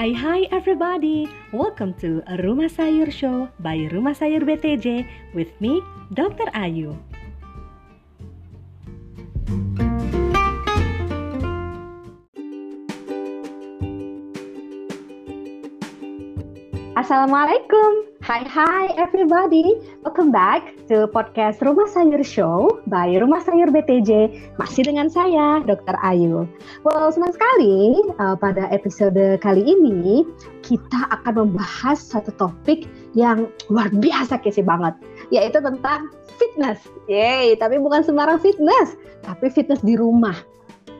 Hai 0.00 0.16
hai 0.16 0.48
everybody, 0.48 1.28
welcome 1.52 1.92
to 2.00 2.24
Rumah 2.40 2.72
Sayur 2.72 3.12
Show 3.12 3.52
by 3.60 3.84
Rumah 3.92 4.16
Sayur 4.16 4.48
BTJ 4.48 5.04
with 5.36 5.52
me, 5.60 5.84
Dr. 6.16 6.48
Ayu. 6.56 6.96
Assalamualaikum. 16.96 18.09
Hai 18.30 18.46
hai 18.46 18.94
everybody. 18.94 19.82
Welcome 20.06 20.30
back 20.30 20.78
to 20.86 21.10
podcast 21.10 21.58
Rumah 21.66 21.90
Sayur 21.90 22.22
Show 22.22 22.78
by 22.86 23.18
Rumah 23.18 23.42
Sayur 23.42 23.74
BTJ. 23.74 24.30
Masih 24.54 24.86
dengan 24.86 25.10
saya, 25.10 25.58
Dr. 25.66 25.98
Ayu. 25.98 26.46
Well, 26.86 27.10
senang 27.10 27.34
sekali 27.34 27.98
uh, 28.22 28.38
pada 28.38 28.70
episode 28.70 29.18
kali 29.42 29.66
ini 29.66 30.22
kita 30.62 31.10
akan 31.10 31.42
membahas 31.42 31.98
satu 31.98 32.30
topik 32.38 32.86
yang 33.18 33.50
luar 33.66 33.90
biasa 33.90 34.38
kece 34.38 34.62
banget, 34.62 34.94
yaitu 35.34 35.58
tentang 35.58 36.14
fitness. 36.38 36.86
Yeay, 37.10 37.58
tapi 37.58 37.82
bukan 37.82 38.06
sembarang 38.06 38.38
fitness, 38.38 38.94
tapi 39.26 39.50
fitness 39.50 39.82
di 39.82 39.98
rumah 39.98 40.38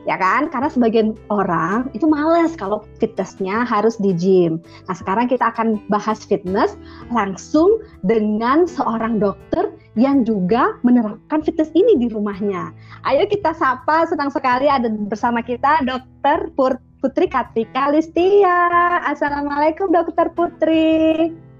ya 0.07 0.17
kan? 0.17 0.49
Karena 0.49 0.69
sebagian 0.71 1.13
orang 1.29 1.89
itu 1.93 2.09
males 2.09 2.53
kalau 2.57 2.81
fitnessnya 2.97 3.65
harus 3.65 3.97
di 3.99 4.15
gym. 4.15 4.61
Nah 4.89 4.95
sekarang 4.97 5.29
kita 5.29 5.53
akan 5.53 5.81
bahas 5.91 6.23
fitness 6.25 6.77
langsung 7.13 7.81
dengan 8.07 8.65
seorang 8.65 9.21
dokter 9.21 9.69
yang 9.99 10.23
juga 10.23 10.79
menerapkan 10.87 11.43
fitness 11.43 11.69
ini 11.75 11.99
di 11.99 12.07
rumahnya. 12.07 12.71
Ayo 13.03 13.27
kita 13.27 13.51
sapa, 13.51 14.07
senang 14.07 14.31
sekali 14.31 14.71
ada 14.71 14.87
bersama 14.87 15.43
kita 15.43 15.83
Dokter 15.83 16.47
Putri 16.55 17.27
Katika 17.27 17.91
Listia. 17.91 19.03
Assalamualaikum 19.03 19.91
Dokter 19.91 20.31
Putri. 20.31 21.50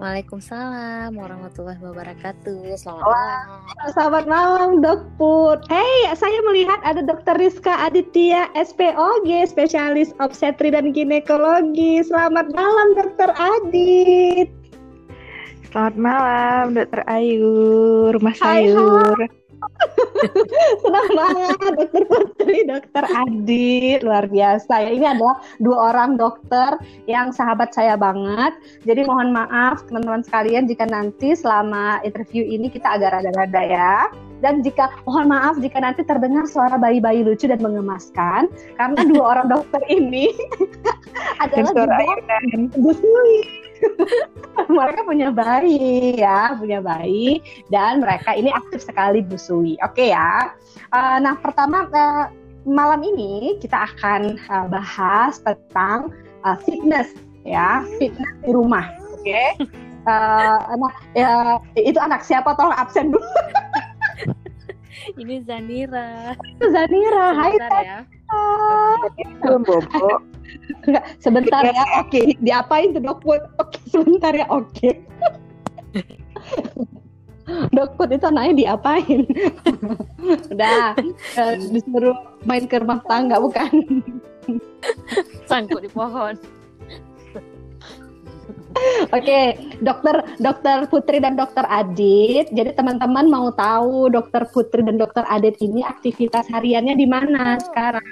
Waalaikumsalam 0.00 1.12
warahmatullahi 1.12 1.76
wabarakatuh. 1.76 2.72
Selamat 2.72 3.04
malam. 3.04 3.44
Selamat 3.92 4.24
malam, 4.24 4.68
Dok 4.80 5.04
Put. 5.20 5.60
Hey, 5.68 6.08
saya 6.16 6.40
melihat 6.48 6.80
ada 6.88 7.04
Dokter 7.04 7.36
Rizka 7.36 7.76
Aditya, 7.84 8.48
SPOG, 8.56 9.28
spesialis 9.44 10.16
obstetri 10.16 10.72
dan 10.72 10.96
ginekologi. 10.96 12.00
Selamat 12.00 12.48
malam, 12.56 12.96
Dokter 12.96 13.28
Adit. 13.36 14.48
Selamat 15.68 15.96
malam, 16.00 16.64
Dokter 16.80 17.04
Ayu, 17.04 17.52
Rumah 18.16 18.34
Sayur. 18.40 19.20
Hai, 19.20 19.28
hai. 19.28 19.39
Senang 20.80 21.10
banget 21.16 21.56
dokter 21.76 22.04
Putri, 22.04 22.58
dokter 22.68 23.04
Adi, 23.08 24.00
luar 24.04 24.28
biasa 24.28 24.72
ya. 24.84 24.90
Ini 24.92 25.06
adalah 25.16 25.40
dua 25.60 25.92
orang 25.92 26.20
dokter 26.20 26.76
yang 27.08 27.32
sahabat 27.32 27.72
saya 27.72 27.96
banget. 27.96 28.52
Jadi 28.84 29.04
mohon 29.08 29.32
maaf 29.32 29.84
teman-teman 29.88 30.24
sekalian 30.24 30.68
jika 30.68 30.84
nanti 30.88 31.32
selama 31.32 32.04
interview 32.04 32.44
ini 32.44 32.68
kita 32.68 33.00
agak 33.00 33.16
rada-rada 33.16 33.62
ya. 33.64 33.96
Dan 34.40 34.64
jika 34.64 34.88
mohon 35.04 35.28
maaf 35.28 35.60
jika 35.60 35.84
nanti 35.84 36.00
terdengar 36.00 36.48
suara 36.48 36.80
bayi-bayi 36.80 37.20
lucu 37.20 37.44
dan 37.44 37.60
mengemaskan 37.60 38.48
karena 38.80 39.00
dua 39.04 39.36
orang 39.36 39.52
dokter 39.52 39.84
ini 39.92 40.32
adalah 41.44 41.72
juga 41.72 42.04
Bu 42.76 42.92
mereka 44.70 45.00
punya 45.04 45.28
bayi 45.32 46.16
ya, 46.18 46.54
punya 46.56 46.78
bayi 46.80 47.40
dan 47.72 48.00
mereka 48.00 48.36
ini 48.36 48.52
aktif 48.52 48.84
sekali 48.84 49.24
busui. 49.24 49.76
Oke 49.84 50.08
okay, 50.08 50.08
ya. 50.14 50.54
Uh, 50.92 51.16
nah 51.22 51.34
pertama 51.38 51.86
uh, 51.90 52.26
malam 52.68 53.00
ini 53.02 53.56
kita 53.58 53.88
akan 53.94 54.36
uh, 54.48 54.66
bahas 54.68 55.40
tentang 55.42 56.12
uh, 56.44 56.56
fitness 56.62 57.16
ya, 57.44 57.84
fitness 57.98 58.30
di 58.44 58.50
rumah. 58.52 58.86
Oke. 59.16 59.24
Okay? 59.24 59.48
Uh, 60.08 60.80
nah, 60.80 60.94
ya, 61.12 61.32
itu 61.76 62.00
anak 62.00 62.24
siapa? 62.24 62.56
Tolong 62.56 62.72
absen 62.72 63.12
dulu. 63.12 63.24
ini 65.20 65.44
Zanira. 65.44 66.32
Zanira. 66.60 67.26
Hai. 67.36 67.52
Ya. 67.84 67.98
Belum 69.44 69.60
bobo. 69.66 70.29
Enggak, 70.86 71.04
sebentar 71.22 71.62
ya. 71.66 71.84
Oke, 72.00 72.18
okay. 72.20 72.24
diapain 72.40 72.90
tuh 72.96 73.02
Oke, 73.06 73.38
okay, 73.58 73.82
sebentar 73.88 74.32
ya. 74.32 74.46
Oke. 74.48 74.70
Okay. 74.74 74.94
dok 77.74 77.98
itu 78.06 78.26
anaknya 78.26 78.54
diapain? 78.54 79.26
Udah, 80.54 80.94
uh, 81.34 81.54
disuruh 81.74 82.16
main 82.46 82.64
ke 82.70 82.78
rumah 82.78 83.02
tangga 83.10 83.42
bukan? 83.42 83.70
Sangkut 85.50 85.82
di 85.82 85.90
pohon. 85.90 86.38
Oke, 89.10 89.26
okay, 89.26 89.46
dokter 89.82 90.22
dokter 90.38 90.86
Putri 90.86 91.18
dan 91.18 91.34
dokter 91.34 91.66
Adit. 91.66 92.48
Jadi 92.54 92.70
teman-teman 92.78 93.26
mau 93.26 93.50
tahu 93.50 94.08
dokter 94.08 94.46
Putri 94.46 94.86
dan 94.86 94.94
dokter 94.94 95.26
Adit 95.26 95.58
ini 95.58 95.82
aktivitas 95.82 96.46
hariannya 96.48 96.94
di 96.94 97.06
mana 97.10 97.58
sekarang? 97.58 98.06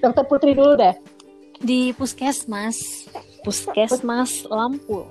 Dokter 0.00 0.24
Putri 0.26 0.52
dulu 0.56 0.76
deh. 0.76 0.94
Di 1.60 1.92
Puskesmas. 1.96 3.08
Puskesmas 3.44 4.48
Lampu. 4.48 5.04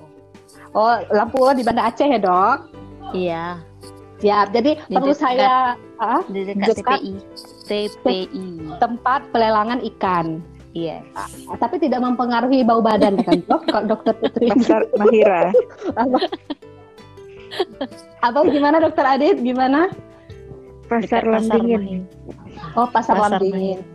Oh, 0.74 0.94
Lampu 1.14 1.38
di 1.54 1.62
Banda 1.62 1.86
Aceh 1.90 2.06
ya, 2.06 2.18
Dok? 2.18 2.58
Iya. 3.14 3.62
Siap. 4.18 4.46
Jadi 4.50 4.70
di 4.90 4.94
perlu 4.94 5.14
dekat, 5.14 5.22
saya 5.22 5.78
ah, 6.02 6.22
di 6.26 6.42
dekat, 6.42 6.66
dekat 6.78 6.98
TPI. 6.98 7.14
TPI. 7.70 8.46
Tempat 8.82 9.20
pelelangan 9.30 9.78
ikan. 9.94 10.42
Iya. 10.74 10.98
Yes. 11.06 11.46
Ah, 11.46 11.58
tapi 11.58 11.78
tidak 11.78 12.02
mempengaruhi 12.02 12.66
bau 12.66 12.82
badan 12.82 13.22
kan, 13.22 13.38
Dok? 13.46 13.62
Dokter 13.90 14.14
Putri. 14.18 14.50
Pasar 14.50 14.82
Mahira. 14.98 15.54
Apa 18.18 18.38
gimana 18.50 18.82
Dokter 18.82 19.06
Adit? 19.06 19.38
Gimana? 19.38 19.94
Pasar 20.90 21.22
Lambingin. 21.22 22.10
Oh, 22.74 22.90
Pasar, 22.90 23.14
pasar 23.14 23.38
Lambingin. 23.38 23.93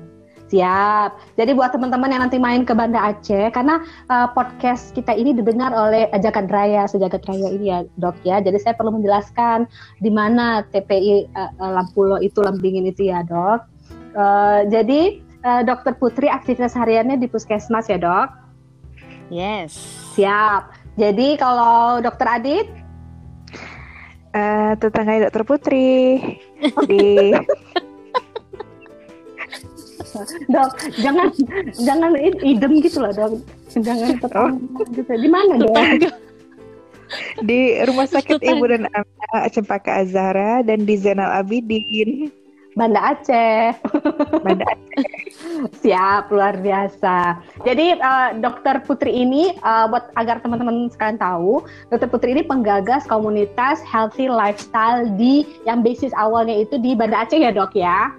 Siap. 0.49 1.37
Jadi 1.37 1.51
buat 1.53 1.69
teman-teman 1.69 2.09
yang 2.09 2.21
nanti 2.25 2.41
main 2.41 2.65
ke 2.65 2.73
Banda 2.73 2.97
Aceh, 2.97 3.53
karena 3.53 3.85
uh, 4.09 4.33
podcast 4.33 4.97
kita 4.97 5.13
ini 5.13 5.37
didengar 5.37 5.69
oleh 5.69 6.09
Jagat 6.17 6.49
Raya, 6.49 6.89
sejagat 6.89 7.21
raya 7.29 7.53
ini 7.53 7.69
ya 7.69 7.85
dok 8.01 8.17
ya. 8.25 8.41
Jadi 8.41 8.57
saya 8.57 8.73
perlu 8.73 8.97
menjelaskan 8.97 9.69
di 10.01 10.09
mana 10.09 10.65
TPI 10.73 11.29
uh, 11.37 11.53
eh, 11.53 11.71
Lampulo 11.77 12.17
itu 12.17 12.41
Lambingin 12.41 12.89
itu 12.89 13.13
ya 13.13 13.21
dok. 13.21 13.61
Uh, 14.17 14.65
jadi 14.73 15.21
uh, 15.45 15.61
Dokter 15.61 15.93
Putri 15.93 16.25
aktivitas 16.33 16.73
hariannya 16.73 17.21
di 17.21 17.29
puskesmas 17.29 17.85
ya 17.85 18.01
dok? 18.01 18.33
Yes. 19.29 19.77
Siap. 20.17 20.73
Jadi 20.97 21.37
kalau 21.37 22.01
Dokter 22.01 22.25
Adit? 22.25 22.67
Uh, 24.33 24.73
tetangga 24.81 25.29
Dokter 25.29 25.45
Putri 25.45 26.17
di 26.89 27.33
dok 30.49 30.71
jangan 30.97 31.27
jangan 31.77 32.11
idem 32.43 32.71
gitu 32.81 32.97
loh 33.03 33.11
dok 33.13 33.31
jangan 33.73 34.17
tetap 34.17 34.49
oh. 34.49 34.51
gitu 34.93 35.11
di 35.13 35.29
mana 35.29 35.53
dok 35.59 35.75
di 37.41 37.81
rumah 37.89 38.05
sakit 38.05 38.37
ibu 38.37 38.63
dan 38.69 38.85
anak 38.93 39.49
Cempaka 39.49 40.05
Azhara 40.05 40.61
dan 40.61 40.85
di 40.85 40.93
Zainal 40.93 41.41
Abidin 41.41 42.29
Banda 42.77 43.11
Aceh. 43.11 43.75
Banda 44.45 44.63
Aceh. 44.63 45.03
Siap, 45.83 46.31
luar 46.31 46.55
biasa. 46.63 47.41
Jadi 47.67 47.99
uh, 47.99 48.39
Dokter 48.39 48.79
Putri 48.87 49.11
ini 49.25 49.51
uh, 49.67 49.91
buat 49.91 50.15
agar 50.15 50.39
teman-teman 50.39 50.87
sekalian 50.87 51.19
tahu, 51.19 51.65
Dokter 51.91 52.07
Putri 52.07 52.31
ini 52.37 52.43
penggagas 52.47 53.03
komunitas 53.09 53.83
healthy 53.83 54.31
lifestyle 54.31 55.11
di 55.19 55.43
yang 55.67 55.83
basis 55.83 56.15
awalnya 56.15 56.63
itu 56.63 56.79
di 56.79 56.95
Banda 56.95 57.27
Aceh 57.27 57.35
ya, 57.35 57.51
Dok 57.51 57.75
ya. 57.75 58.15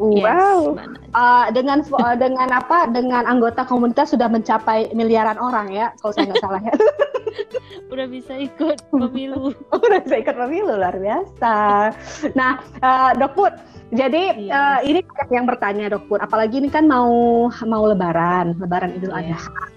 Wow. 0.00 0.80
uh, 1.12 1.46
dengan 1.52 1.84
uh, 1.84 2.16
dengan 2.16 2.48
apa? 2.48 2.88
Dengan 2.88 3.28
anggota 3.28 3.68
komunitas 3.68 4.16
sudah 4.16 4.32
mencapai 4.32 4.88
miliaran 4.96 5.36
orang 5.36 5.68
ya, 5.68 5.92
kalau 6.00 6.16
saya 6.16 6.32
nggak 6.32 6.40
salah 6.40 6.60
ya. 6.64 6.72
Udah 7.92 8.06
bisa 8.08 8.32
ikut 8.40 8.80
pemilu. 8.88 9.52
Udah 9.76 10.00
bisa 10.00 10.16
ikut 10.24 10.32
pemilu 10.40 10.72
luar 10.72 10.96
biasa. 10.96 11.56
Nah, 12.32 12.64
uh, 12.80 13.12
Dok 13.12 13.32
Put, 13.36 13.52
jadi 13.92 14.48
yes. 14.48 14.54
uh, 14.56 14.80
ini 14.88 15.04
yang 15.28 15.44
bertanya 15.44 15.92
Dok 15.92 16.08
Put, 16.08 16.24
apalagi 16.24 16.64
ini 16.64 16.72
kan 16.72 16.88
mau 16.88 17.52
mau 17.52 17.84
Lebaran, 17.84 18.56
Lebaran 18.56 18.96
Idul 18.96 19.12
yeah. 19.20 19.36
Adha. 19.36 19.68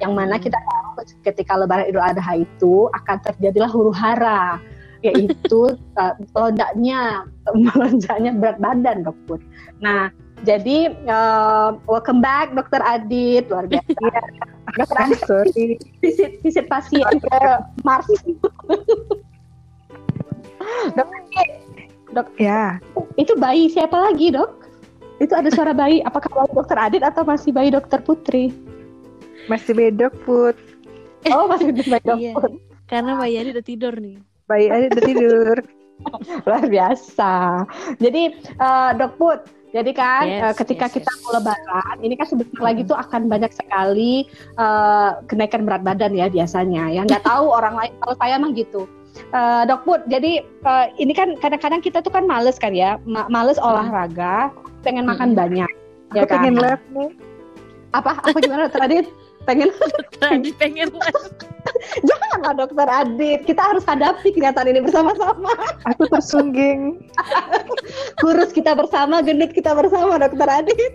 Yang 0.00 0.12
mana 0.12 0.34
hmm. 0.36 0.44
kita 0.44 0.58
tahu 0.60 0.88
ketika 1.24 1.52
Lebaran 1.56 1.88
Idul 1.88 2.04
Adha 2.04 2.32
itu 2.36 2.84
akan 2.92 3.16
terjadilah 3.24 3.70
huru 3.72 3.96
hara 3.96 4.60
yaitu 5.00 5.60
uh, 5.96 6.14
melonjaknya 6.36 7.24
melonjaknya 7.56 8.30
berat 8.36 8.58
badan 8.60 9.04
dok 9.04 9.16
Put. 9.24 9.40
Nah 9.80 10.12
jadi 10.44 10.92
uh, 11.08 11.76
welcome 11.84 12.24
back 12.24 12.52
dokter 12.56 12.80
Adit 12.84 13.48
luar 13.48 13.68
biasa. 13.68 13.90
Iya. 13.92 14.22
dokter 14.76 14.98
Adit 15.00 15.20
sorry. 15.30 15.66
visit 16.00 16.40
visit 16.44 16.66
pasien 16.68 17.04
ke 17.20 17.38
Mars. 17.84 18.08
dok 20.96 21.08
dok 22.12 22.28
ya. 22.36 22.80
Itu 23.16 23.36
bayi 23.36 23.68
siapa 23.72 23.96
lagi 23.96 24.32
dok? 24.32 24.60
Itu 25.20 25.36
ada 25.36 25.52
suara 25.52 25.76
bayi. 25.76 26.00
Apakah 26.04 26.32
bayi 26.32 26.52
dokter 26.56 26.78
Adit 26.80 27.02
atau 27.04 27.22
masih 27.24 27.52
bayi 27.52 27.68
dokter 27.72 28.00
Putri? 28.00 28.52
Masih 29.48 29.76
bedok 29.76 30.12
put. 30.24 30.56
Oh 31.28 31.44
masih 31.48 31.72
baik 31.72 32.04
Iya. 32.16 32.32
Put. 32.36 32.52
Karena 32.88 33.14
Mbak 33.14 33.28
Yani 33.30 33.48
udah 33.54 33.64
tidur 33.64 33.94
nih. 34.00 34.29
Bayi 34.50 34.66
aja 34.66 34.86
udah 34.90 35.04
tidur. 35.06 35.56
Luar 36.48 36.64
biasa. 36.66 37.34
Jadi 38.02 38.22
eh, 38.42 38.90
Dok 38.98 39.12
Put, 39.20 39.40
jadi 39.70 39.90
kan 39.94 40.24
Yes, 40.26 40.42
eh, 40.42 40.54
ketika 40.58 40.90
yes, 40.90 40.94
kita 40.98 41.10
yes. 41.14 41.20
mau 41.22 41.30
lebaran, 41.38 41.96
ini 42.02 42.14
kan 42.18 42.26
sebentar 42.26 42.58
lagi 42.58 42.82
tuh 42.82 42.98
akan 42.98 43.30
banyak 43.30 43.52
sekali 43.54 44.26
eh, 44.58 45.10
kenaikan 45.30 45.62
berat 45.62 45.86
badan 45.86 46.16
ya 46.18 46.26
biasanya. 46.26 46.90
Ya 46.90 47.06
nggak 47.06 47.22
tahu 47.22 47.46
orang 47.58 47.78
lain, 47.78 47.92
kalau 48.02 48.14
saya 48.18 48.34
mah 48.42 48.50
gitu. 48.50 48.90
Eh, 49.30 49.62
Dok 49.70 49.82
Put, 49.86 50.00
jadi 50.10 50.42
eh, 50.42 50.86
ini 50.98 51.14
kan 51.14 51.38
kadang-kadang 51.38 51.78
kita 51.78 52.02
tuh 52.02 52.10
kan 52.10 52.26
males 52.26 52.58
kan 52.58 52.74
ya, 52.74 52.98
ma- 53.06 53.30
males 53.30 53.60
olahraga, 53.62 54.50
pengen 54.82 55.06
makan 55.06 55.38
banyak. 55.38 55.70
Ya 56.10 56.26
Aku 56.26 56.34
pengen 56.34 56.58
kan? 56.58 56.74
live 56.74 56.84
nih. 56.90 57.10
Apa? 57.94 58.18
Apa 58.22 58.38
gimana 58.42 58.66
Dokter 59.96 60.26
Adit? 60.36 60.54
Pengen 60.58 60.88
pengen 60.90 60.90
Janganlah 62.08 62.52
Dokter 62.56 62.88
Adit, 62.88 63.40
kita 63.48 63.62
harus 63.62 63.84
hadapi 63.88 64.32
kenyataan 64.32 64.68
ini 64.68 64.80
bersama-sama. 64.84 65.52
Aku 65.88 66.06
tersungging. 66.08 67.00
Kurus 68.20 68.52
kita 68.52 68.76
bersama, 68.76 69.24
gendut 69.24 69.52
kita 69.52 69.72
bersama 69.72 70.20
Dokter 70.20 70.48
Adit. 70.48 70.94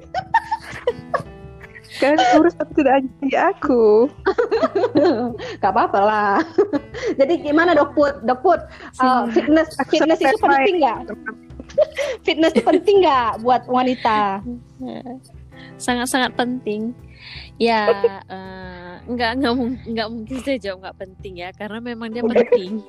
Kan 1.96 2.20
kurus 2.36 2.52
tapi 2.60 2.72
tidak 2.76 3.08
anti 3.08 3.32
aku. 3.40 4.12
Gak 5.64 5.72
apa-apa 5.72 6.00
lah. 6.04 6.38
Jadi 7.16 7.40
gimana 7.40 7.72
dok 7.72 7.96
Put? 7.96 8.20
Dok 8.28 8.40
Put, 8.44 8.62
uh, 9.00 9.24
fitness 9.32 9.72
fitness 9.88 10.20
itu 10.20 10.36
penting 10.44 10.84
nggak? 10.84 11.16
Fitness 12.28 12.52
itu 12.52 12.68
penting 12.68 13.00
nggak 13.00 13.40
buat 13.48 13.64
wanita? 13.72 14.44
Sangat-sangat 15.78 16.34
penting. 16.36 16.96
Ya, 17.58 17.88
eh, 18.34 18.94
nggak 19.08 19.32
nggak 19.42 19.54
nggak 19.92 20.08
mungkin 20.12 20.38
saya 20.44 20.58
jawab 20.60 20.86
nggak 20.86 20.98
penting 21.02 21.34
ya, 21.42 21.50
karena 21.56 21.80
memang 21.80 22.10
dia 22.12 22.24
penting. 22.32 22.82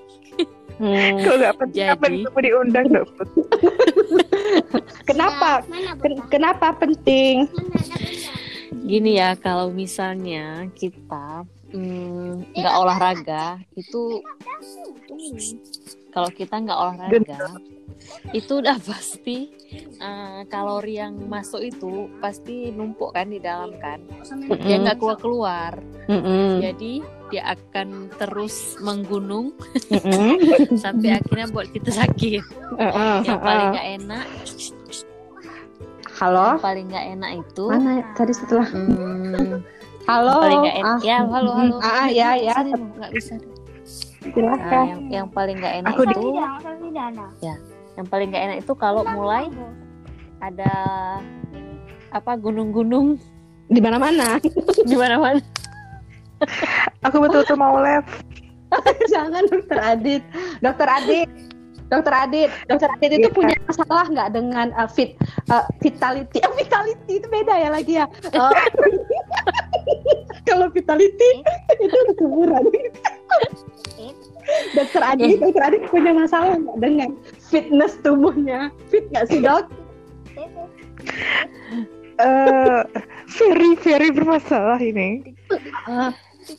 Hmm. 0.77 1.17
Kalau 1.25 1.37
nggak 1.41 1.57
penting 1.57 1.85
apa 1.89 2.05
Jadi- 2.05 2.25
kamu 2.29 2.41
diundang 2.45 2.87
dok 2.93 3.09
Put? 3.17 3.29
Kenapa? 5.09 5.65
Ken- 6.05 6.27
kenapa 6.29 6.67
penting? 6.77 7.49
Gini 8.85 9.17
ya, 9.17 9.33
kalau 9.35 9.73
misalnya 9.73 10.69
kita 10.77 11.49
mm, 11.73 12.53
nggak 12.53 12.75
olahraga, 12.77 13.57
itu 13.73 14.21
kalau 16.17 16.33
kita 16.33 16.57
nggak 16.65 16.79
olahraga, 16.81 17.61
itu 18.33 18.65
udah 18.65 18.81
pasti 18.81 19.53
eh, 20.01 20.41
kalori 20.49 20.97
yang 20.97 21.13
masuk 21.29 21.61
itu 21.61 22.09
pasti 22.25 22.73
numpuk 22.73 23.13
kan 23.13 23.29
di 23.29 23.37
dalam 23.37 23.77
kan, 23.77 24.01
dia 24.65 24.81
nggak 24.81 24.97
keluar 24.97 25.19
keluar, 25.21 25.73
Mm-mm. 26.09 26.65
jadi 26.65 26.93
dia 27.29 27.43
akan 27.53 28.09
terus 28.17 28.81
menggunung 28.81 29.53
Mm-mm. 29.93 30.41
sampai 30.83 31.21
akhirnya 31.21 31.53
buat 31.53 31.69
kita 31.69 31.93
sakit. 31.93 32.41
Uh-uh, 32.81 33.21
Yang 33.21 33.41
paling 33.45 33.61
uh-uh. 33.61 33.75
nggak 33.77 33.89
enak, 34.01 34.27
Halo? 36.17 36.49
yang 36.57 36.65
paling 36.65 36.87
nggak 36.89 37.07
enak 37.13 37.31
itu. 37.45 37.65
Mana 37.69 37.91
ya? 38.01 38.05
tadi 38.17 38.33
setelah? 38.33 38.69
Hmm, 38.73 39.61
Halo. 40.09 40.33
paling 40.41 40.61
nggak 40.65 40.77
enak. 40.81 40.97
Ah, 40.97 41.05
Ya, 41.05 41.19
halo, 41.29 41.51
halo. 41.53 41.77
Ah, 41.85 42.09
ya, 42.09 42.29
ya. 42.41 42.57
Nggak 42.65 43.13
bisa. 43.13 43.37
Nah, 44.27 44.35
Silakan. 44.35 44.85
yang, 44.87 45.03
yang 45.11 45.27
paling 45.31 45.57
nggak 45.63 45.75
enak 45.83 45.91
Aku 45.95 46.03
itu, 46.03 46.29
yang 47.97 48.07
paling 48.11 48.29
nggak 48.35 48.45
enak 48.51 48.57
itu 48.61 48.73
kalau 48.75 49.03
mulai 49.07 49.47
ada 50.43 50.73
apa 52.11 52.33
gunung-gunung 52.37 53.17
Di 53.67 53.83
mana-mana. 53.83 54.39
di 54.91 54.95
mana-mana. 54.95 55.43
Aku 57.03 57.19
betul-betul 57.19 57.59
mau 57.59 57.83
live. 57.83 58.07
Jangan 59.13 59.43
Dokter 59.51 59.79
Adit. 59.83 60.23
Dokter 60.63 60.87
Adit. 60.87 61.31
Dokter 61.87 62.15
Adit, 62.15 62.51
Dokter 62.67 62.91
Adit 62.99 63.11
itu 63.15 63.31
punya 63.31 63.55
masalah 63.63 64.11
nggak 64.11 64.35
dengan 64.35 64.75
uh, 64.75 64.91
fit 64.91 65.15
uh, 65.55 65.63
vitality? 65.79 66.43
Eh, 66.43 66.53
vitality 66.59 67.23
itu 67.23 67.27
beda 67.31 67.55
ya 67.55 67.69
lagi 67.71 67.93
ya. 68.03 68.07
Oh. 68.35 68.51
Kalau 70.49 70.67
vitality 70.71 71.31
itu 71.83 71.97
kesuburan. 72.15 72.65
Dokter 74.79 75.03
Adit, 75.03 75.43
Dokter 75.43 75.63
Adit 75.67 75.83
punya 75.91 76.15
masalah 76.15 76.55
nggak 76.55 76.79
dengan 76.79 77.11
fitness 77.51 77.99
tubuhnya? 78.07 78.71
Fit 78.87 79.11
nggak 79.11 79.27
sih 79.27 79.43
dok? 79.43 79.67
Eh, 82.17 82.81
very 83.27 83.73
very 83.83 84.09
bermasalah 84.15 84.79
ini. 84.79 85.35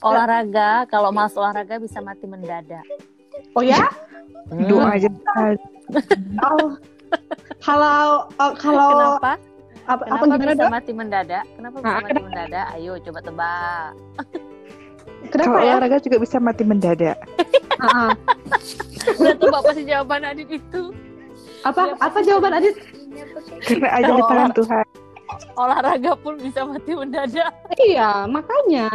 Olahraga, 0.03 0.83
kalau 0.91 1.15
mas 1.15 1.31
olahraga 1.39 1.79
bisa 1.79 2.03
mati 2.03 2.27
mendadak. 2.27 2.83
Oh 3.55 3.63
ya? 3.63 3.87
Doa 4.51 4.99
aja. 4.99 5.09
Oh. 6.43 6.75
Kalau 7.63 8.27
oh, 8.27 8.53
kalau 8.59 8.91
Kenapa? 8.91 9.33
Apa, 9.87 10.03
apa 10.03 10.03
Kenapa 10.03 10.25
gimana 10.27 10.51
bisa 10.51 10.59
dok? 10.59 10.69
mati 10.69 10.91
mendadak? 10.91 11.43
Kenapa 11.49 11.75
bisa 11.79 11.87
Ah, 11.89 12.01
mati 12.01 12.21
mendadak? 12.21 12.65
Ayo 12.73 12.93
coba 13.01 13.19
tebak. 13.21 13.89
Kenapa 15.27 15.47
Kalau 15.49 15.57
ya? 15.57 15.73
olahraga 15.73 15.97
juga 15.99 16.17
bisa 16.19 16.37
mati 16.37 16.63
mendadak. 16.63 17.17
Ah, 17.77 18.09
ah. 18.09 18.11
Udah 19.13 19.37
tebak 19.37 19.61
pasti 19.61 19.85
jawaban 19.85 20.25
Adit 20.25 20.49
itu. 20.49 20.89
Apa 21.61 21.93
apa 21.95 22.17
jawaban 22.21 22.57
Adit? 22.57 22.73
Karena 23.61 23.89
aja 23.93 24.11
di 24.11 24.23
tangan 24.23 24.51
Tuhan. 24.51 24.85
Olahraga 25.53 26.11
pun 26.17 26.35
bisa 26.37 26.65
mati 26.65 26.91
mendadak. 26.91 27.53
Iya, 27.77 28.25
makanya. 28.25 28.89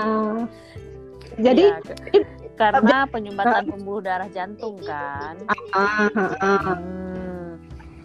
Jadi 1.38 1.64
ke- 2.10 2.26
karena 2.52 3.06
penyumbatan 3.06 3.64
pembuluh 3.66 4.02
darah 4.02 4.26
jantung 4.28 4.82
kan. 4.82 5.38
ah, 5.70 6.10
ah, 6.10 6.32
ah. 6.36 6.74
Hmm. 6.74 7.12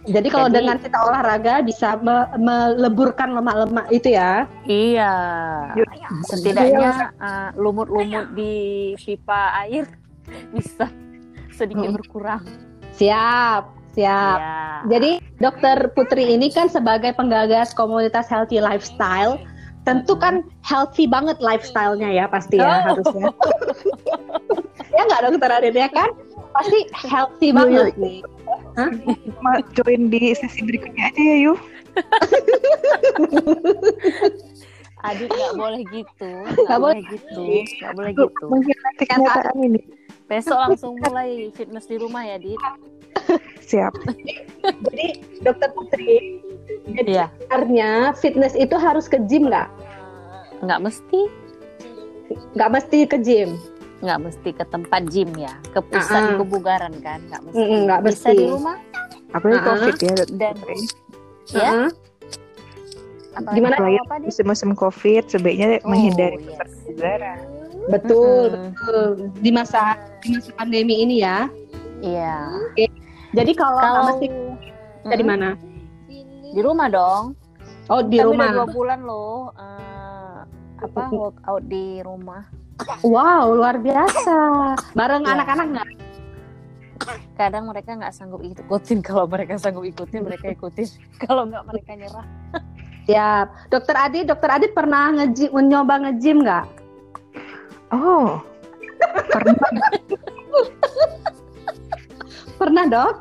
Jadi 0.08 0.28
kalau 0.28 0.48
Jadi- 0.48 0.56
dengan 0.58 0.76
kita 0.80 0.98
olahraga 0.98 1.54
bisa 1.60 2.00
me- 2.00 2.30
meleburkan 2.34 3.28
lemak-lemak 3.30 3.86
itu 3.88 4.08
ya. 4.10 4.48
Iya. 4.64 5.12
Yuk. 5.76 5.88
Setidaknya 6.24 7.12
uh, 7.14 7.48
lumut-lumut 7.54 8.32
di 8.32 8.52
pipa 8.96 9.62
air 9.62 9.84
bisa 10.56 10.88
sedikit 11.52 11.92
Mm. 11.92 11.96
berkurang. 11.96 12.42
Siap, 12.92 13.62
siap. 13.92 14.38
Iya. 14.40 14.58
Jadi 14.88 15.10
Dokter 15.36 15.76
Putri 15.92 16.34
ini 16.34 16.48
kan 16.48 16.66
sebagai 16.66 17.12
penggagas 17.12 17.70
komunitas 17.70 18.26
healthy 18.26 18.58
lifestyle, 18.58 19.38
tentu 19.82 20.14
kan 20.14 20.40
healthy 20.62 21.04
banget 21.04 21.38
lifestyle-nya 21.38 22.08
ya 22.08 22.24
pasti 22.26 22.56
ya 22.56 22.64
Oh. 22.64 22.80
harusnya. 22.94 23.30
ya 24.96 25.02
nggak 25.04 25.20
Dokter 25.28 25.50
Adit 25.52 25.74
ya 25.74 25.88
kan? 25.88 26.10
Pasti 26.58 26.80
healthy 27.06 27.48
Yuk, 27.48 27.56
banget 27.56 27.86
yuk. 27.88 27.96
nih. 28.02 28.18
Ma, 29.38 29.62
join 29.72 30.10
di 30.10 30.34
sesi 30.34 30.60
berikutnya 30.60 31.08
aja 31.08 31.22
ya 31.22 31.36
yuk. 31.44 31.58
Adit 34.98 35.30
nggak 35.30 35.54
boleh 35.62 35.82
gitu, 35.88 36.30
Nggak 36.66 36.78
boleh. 36.78 37.00
gitu, 37.06 37.42
nggak 37.78 37.92
boleh 37.94 38.12
gitu. 38.12 38.44
Mungkin 38.50 38.76
nanti 38.76 39.04
kenyataan 39.06 39.56
ini. 39.62 39.80
Besok 40.26 40.58
langsung 40.58 40.92
mulai 41.00 41.48
fitness 41.54 41.86
di 41.86 41.96
rumah 41.96 42.20
ya, 42.20 42.36
Dit. 42.36 42.58
Siap. 43.62 43.94
Jadi 44.90 45.06
Dokter 45.40 45.70
Putri, 45.72 46.42
jadi 46.90 47.10
Iya. 47.14 47.26
sebenarnya 47.30 47.90
fitness 48.14 48.54
itu 48.54 48.74
harus 48.74 49.06
ke 49.06 49.22
gym 49.24 49.46
nggak? 49.46 49.68
Nggak 50.60 50.80
mesti, 50.82 51.20
Nggak 52.52 52.70
mesti 52.70 52.98
ke 53.06 53.16
gym. 53.18 53.56
Nggak 53.98 54.18
mesti 54.20 54.48
ke 54.52 54.64
tempat 54.64 55.02
gym 55.06 55.30
ya, 55.34 55.50
ke 55.68 55.80
pusat 55.82 56.22
Ah-ah. 56.24 56.38
kebugaran 56.38 56.94
kan, 56.98 57.18
nggak 57.24 57.40
mesti. 57.42 57.58
Mm-mm, 57.58 57.78
nggak 57.84 58.00
Bisa 58.04 58.28
mesti. 58.28 58.36
di 58.36 58.46
rumah, 58.46 58.76
Apalagi 59.28 59.58
Ah. 59.58 59.66
covid 59.66 59.96
ya. 59.98 60.14
Dan- 60.30 60.56
Putri. 60.56 60.78
ya. 61.50 61.72
Apalagi 63.30 63.54
Gimana? 63.54 63.74
kalau 63.76 63.86
Apalagi 63.86 64.00
apa, 64.00 64.14
Dit? 64.16 64.26
musim-musim 64.26 64.70
covid 64.72 65.22
sebaiknya 65.26 65.68
Oh, 65.78 65.88
menghindari 65.88 66.36
yes. 66.36 66.44
pusat 66.48 66.68
kebugaran. 66.72 67.38
Betul, 67.88 68.48
Mm-mm. 68.48 68.64
betul. 68.72 69.06
Di 69.36 69.50
masa 69.50 69.80
di 70.18 70.28
masa 70.32 70.50
pandemi 70.54 70.94
ini 70.98 71.16
ya. 71.18 71.38
Iya. 71.98 72.34
Jadi 73.30 73.52
kalau 73.52 73.78
Kalau 73.78 74.02
mesti 74.08 74.26
dari 75.04 75.22
Mm, 75.22 75.28
mana? 75.28 75.48
Di 76.48 76.60
rumah 76.60 76.88
dong. 76.88 77.24
Oh 77.86 78.00
di 78.00 78.16
Kami 78.16 78.26
rumah. 78.26 78.46
udah 78.46 78.56
dua 78.56 78.68
bulan 78.68 79.00
loh. 79.02 79.52
eh, 79.54 80.38
apa 80.78 81.00
workout 81.08 81.62
di 81.64 82.00
rumah. 82.00 82.42
Wow, 83.02 83.52
luar 83.52 83.76
biasa. 83.76 84.36
Bareng 84.92 85.22
Iya. 85.22 85.34
anak-anak 85.34 85.66
nggak? 85.68 85.88
Kadang 87.34 87.64
mereka 87.66 87.94
nggak 87.94 88.10
sanggup 88.10 88.42
ikutin. 88.42 88.98
Kalau 89.00 89.24
mereka 89.24 89.54
sanggup 89.56 89.82
ikutin, 89.82 90.22
mereka 90.22 90.50
ikutin. 90.50 90.86
Kalau 91.22 91.46
nggak, 91.46 91.62
mereka 91.64 91.90
nyerah. 91.94 92.26
Siap. 93.04 93.46
Dokter 93.68 93.96
Adit, 93.96 94.24
Dokter 94.26 94.50
Adit 94.52 94.72
pernah 94.72 95.10
nge 95.10 95.48
nyoba 95.48 95.94
nge-gym 96.04 96.42
nggak? 96.42 96.66
Oh, 97.88 98.42
Pernah 102.58 102.84
dok? 102.84 103.14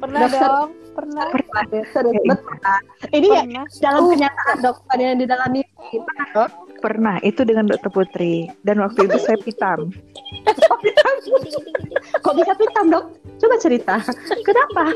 Pernah 0.00 0.20
Dokter- 0.26 0.42
dong. 0.42 0.70
Pernah. 0.92 1.24
Betul 1.72 2.12
kan? 2.60 2.82
Ini 3.08 3.26
ya 3.26 3.42
Pernah. 3.44 3.64
dalam 3.80 4.02
kenyataan 4.10 4.56
dokter 4.60 4.96
yang 5.00 5.16
di 5.16 5.24
dalam 5.24 5.48
mimpi. 5.48 5.88
Pernah 5.96 6.26
dok? 6.34 6.50
Pernah, 6.82 7.22
itu 7.22 7.46
dengan 7.46 7.70
dokter 7.70 7.90
Putri. 7.94 8.50
Dan 8.66 8.82
waktu 8.82 9.06
itu 9.06 9.18
saya 9.22 9.38
pitam. 9.38 9.94
Kok 12.26 12.34
bisa 12.34 12.52
pitam 12.58 12.90
dok? 12.90 13.04
Coba 13.38 13.54
cerita. 13.62 13.94
Kenapa? 14.42 14.90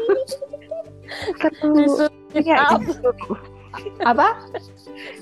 Satu, 1.39 1.71
ya, 2.35 2.75
up. 2.75 2.83
gitu. 2.83 3.11
Apa? 4.03 4.35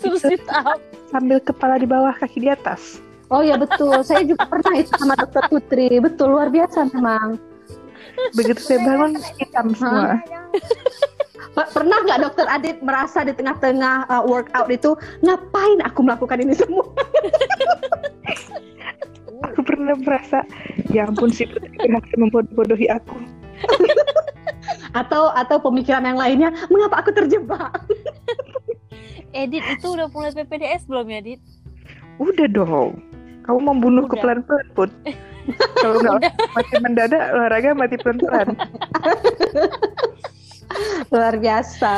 Suruh 0.00 0.16
sit 0.16 0.40
up. 0.48 0.80
sambil 1.12 1.38
kepala 1.44 1.76
di 1.76 1.84
bawah, 1.84 2.16
kaki 2.16 2.42
di 2.42 2.48
atas. 2.48 3.04
Oh 3.28 3.44
ya 3.44 3.60
betul. 3.60 4.00
Saya 4.00 4.24
juga 4.24 4.48
pernah 4.48 4.74
itu 4.76 4.92
sama 4.96 5.14
dokter 5.20 5.44
Putri. 5.52 6.00
Betul 6.00 6.32
luar 6.32 6.48
biasa 6.48 6.88
memang. 6.92 7.36
Begitu 8.32 8.60
saya 8.62 8.80
bangun, 8.84 9.18
hitam 9.40 9.66
semua. 9.74 10.22
Per- 11.54 11.70
Pernah 11.70 11.98
nggak 12.02 12.20
dokter 12.20 12.46
Adit 12.50 12.82
merasa 12.82 13.22
di 13.22 13.32
tengah-tengah 13.32 14.10
uh, 14.10 14.22
workout 14.26 14.68
itu 14.70 14.98
ngapain 15.22 15.78
aku 15.86 16.02
melakukan 16.02 16.42
ini 16.42 16.54
semua? 16.54 16.84
Aku 19.44 19.60
pernah 19.60 19.92
merasa, 20.00 20.40
ya 20.88 21.04
ampun 21.04 21.28
si 21.28 21.44
Putri 21.44 21.68
berhasil 21.76 22.16
membodoh-bodohi 22.16 22.88
aku. 22.88 23.20
Atau 25.00 25.30
atau 25.36 25.60
pemikiran 25.60 26.00
yang 26.00 26.16
lainnya, 26.16 26.48
mengapa 26.72 27.04
aku 27.04 27.12
terjebak? 27.12 27.76
Edit 29.36 29.62
itu 29.68 29.86
udah 29.90 30.08
mulai 30.14 30.32
PPDS 30.32 30.88
belum 30.88 31.06
ya, 31.10 31.20
Dit? 31.20 31.40
Udah 32.22 32.46
dong. 32.48 33.02
Kamu 33.44 33.58
membunuh 33.74 34.06
Udah. 34.08 34.22
pelan-pelan 34.22 34.68
pun. 34.72 34.88
Kalau 35.82 36.00
nggak 36.00 36.32
mati 36.56 36.74
mendadak, 36.80 37.22
olahraga 37.36 37.70
mati 37.76 37.96
pelan-pelan. 38.00 38.48
Luar 41.12 41.34
biasa. 41.38 41.94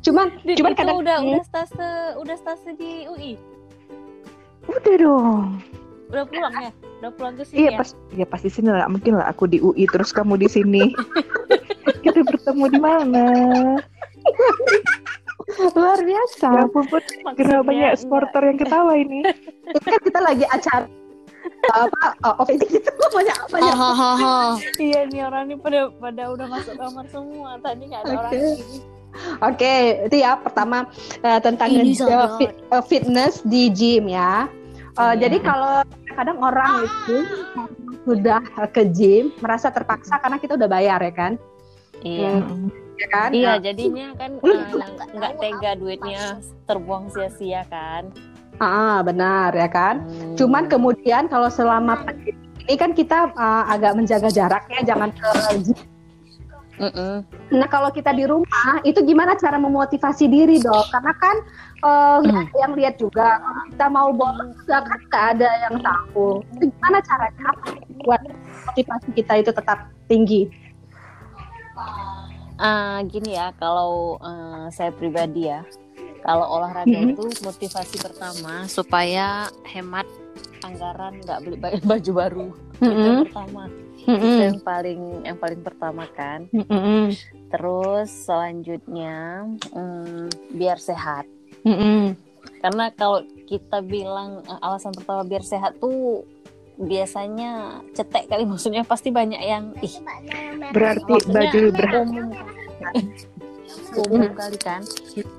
Cuman 0.00 0.26
Dit, 0.42 0.60
cuman 0.60 0.72
kadang 0.72 0.98
udah 1.02 1.20
udah 1.20 1.44
stase 1.44 1.88
udah 2.20 2.36
stase 2.36 2.70
di 2.76 3.04
UI. 3.06 3.32
Udah 4.66 4.94
dong. 4.98 5.60
Udah 6.10 6.24
pulang 6.26 6.54
ya? 6.54 6.70
Udah 7.02 7.10
pulang 7.14 7.34
ke 7.36 7.42
sini 7.44 7.56
Iya 7.66 7.70
ya? 7.74 7.78
pas 7.82 7.90
ya 8.14 8.26
pasti 8.26 8.48
sini 8.48 8.70
lah. 8.70 8.88
Mungkin 8.88 9.18
lah 9.18 9.26
aku 9.30 9.50
di 9.50 9.58
UI 9.60 9.84
terus 9.90 10.14
kamu 10.14 10.38
di 10.38 10.48
sini. 10.48 10.94
Kita 12.04 12.22
bertemu 12.22 12.64
di 12.70 12.78
mana? 12.80 13.26
luar 15.56 16.02
biasa. 16.02 16.48
Ya 16.52 16.62
ampun, 16.66 16.84
Kenapa 17.38 17.62
banyak 17.64 17.94
supporter 17.96 18.42
yang 18.44 18.58
ketawa 18.58 18.92
ini? 18.98 19.22
Ini 19.22 19.78
kan 19.78 20.00
kita 20.02 20.20
lagi 20.20 20.44
acara 20.50 20.84
apa 21.68 22.02
uh, 22.20 22.34
OVJ 22.38 22.62
gitu 22.68 22.90
banyak 23.16 23.38
banyak 23.48 23.74
Hahaha. 23.74 24.38
Iya 24.76 25.00
nih 25.08 25.20
orang 25.24 25.42
ini 25.46 25.56
pada 25.56 25.90
pada 25.92 26.22
udah 26.30 26.46
masuk 26.46 26.74
kamar 26.74 27.06
semua. 27.08 27.50
Tadi 27.58 27.82
nggak 27.86 28.00
ada 28.02 28.12
orang 28.16 28.30
Oke. 28.30 28.38
ini. 28.38 28.78
Oke, 29.40 29.74
itu 30.04 30.16
ya 30.20 30.36
pertama 30.36 30.84
eh, 31.18 31.40
tentang 31.40 31.68
Ini 31.72 31.96
sangat. 31.96 32.36
fit- 32.36 32.58
eh, 32.68 32.84
fitness 32.84 33.40
di 33.42 33.72
gym 33.72 34.06
ya. 34.06 34.44
Eh, 34.92 35.00
Iya. 35.06 35.12
Jadi 35.18 35.36
kalau 35.40 35.80
kadang 36.10 36.38
orang 36.38 36.84
itu 36.84 37.16
sudah 38.04 38.40
ke 38.70 38.84
gym 38.88 39.32
merasa 39.38 39.68
terpaksa 39.68 40.16
karena 40.16 40.36
kita 40.36 40.54
udah 40.54 40.68
bayar 40.68 41.00
ya 41.00 41.12
kan, 41.12 41.32
Iya. 42.00 42.44
ya 42.94 43.08
kan? 43.10 43.28
Iya, 43.32 43.50
Nah, 43.50 43.58
jadinya 43.58 44.06
kan 44.14 44.30
nggak 44.36 44.88
nggak 45.16 45.32
tega 45.36 45.70
duitnya 45.74 46.22
terbuang 46.64 47.08
sia-sia 47.08 47.64
kan. 47.66 48.12
Ah, 48.60 49.00
benar 49.04 49.52
ya 49.56 49.68
kan. 49.68 50.04
Hmm. 50.06 50.36
Cuman 50.36 50.68
kemudian 50.70 51.28
kalau 51.28 51.48
selama 51.48 52.00
pandemi 52.04 52.36
ini 52.66 52.74
kan 52.74 52.90
kita 52.92 53.30
eh, 53.30 53.64
agak 53.70 53.94
menjaga 53.94 54.28
jarak 54.28 54.66
ya, 54.70 54.82
jangan 54.82 55.10
ke 55.14 55.28
gym. 55.62 55.78
Mm-mm. 56.76 57.24
Nah 57.56 57.68
kalau 57.72 57.88
kita 57.88 58.12
di 58.12 58.28
rumah 58.28 58.84
itu 58.84 59.00
gimana 59.00 59.32
cara 59.40 59.56
memotivasi 59.56 60.28
diri 60.28 60.60
dok? 60.60 60.92
Karena 60.92 61.12
kan 61.16 61.36
nggak 62.20 62.52
ada 62.52 62.58
yang 62.60 62.72
lihat 62.76 63.00
juga. 63.00 63.40
Kalau 63.40 63.62
kita 63.72 63.86
mau 63.88 64.08
bolos 64.12 64.52
juga 64.60 64.84
kan 64.84 65.00
nggak 65.08 65.24
ada 65.36 65.50
yang 65.64 65.76
tahu. 65.80 66.44
Itu 66.52 66.64
gimana 66.68 66.98
caranya 67.00 67.48
buat 68.04 68.20
motivasi 68.68 69.08
kita 69.16 69.32
itu 69.40 69.50
tetap 69.56 69.88
tinggi? 70.04 70.52
Ah, 72.60 73.00
gini 73.08 73.36
ya, 73.36 73.52
kalau 73.56 74.20
eh, 74.20 74.68
saya 74.72 74.92
pribadi 74.92 75.48
ya, 75.48 75.64
kalau 76.20 76.46
olahraga 76.52 76.92
Mhm. 76.94 77.10
itu 77.10 77.24
motivasi 77.40 77.96
pertama 77.98 78.64
supaya 78.66 79.26
hemat 79.64 80.06
anggaran 80.60 81.20
nggak 81.20 81.40
beli 81.40 81.56
ba- 81.56 81.82
baju 81.90 82.10
baru. 82.12 82.46
Itu 82.76 82.84
yang 82.84 82.96
Mm-mm. 82.96 83.24
pertama. 83.24 83.62
Itu 83.96 84.12
Mm-mm. 84.12 84.38
yang 84.38 84.60
paling 84.60 85.00
yang 85.24 85.36
paling 85.36 85.60
pertama 85.60 86.04
kan. 86.10 86.46
Mm-mm. 86.50 87.10
Terus 87.48 88.08
selanjutnya 88.10 89.46
mm, 89.70 90.26
biar 90.52 90.76
sehat. 90.76 91.24
Mm-mm. 91.62 92.14
Karena 92.58 92.90
kalau 92.90 93.20
kita 93.44 93.80
bilang 93.80 94.42
eh, 94.42 94.58
alasan 94.60 94.92
pertama 94.92 95.22
biar 95.22 95.42
sehat 95.42 95.78
tuh 95.78 96.26
biasanya 96.76 97.80
cetek 97.90 98.28
kali 98.28 98.44
maksudnya 98.50 98.82
pasti 98.82 99.08
banyak 99.08 99.40
yang 99.40 99.72
ih 99.80 99.96
Berarti 100.68 101.14
baju 101.24 101.60
ber 101.72 101.86
umum 103.94 104.26
umum 104.26 104.32
kali 104.34 104.58
kan? 104.60 104.82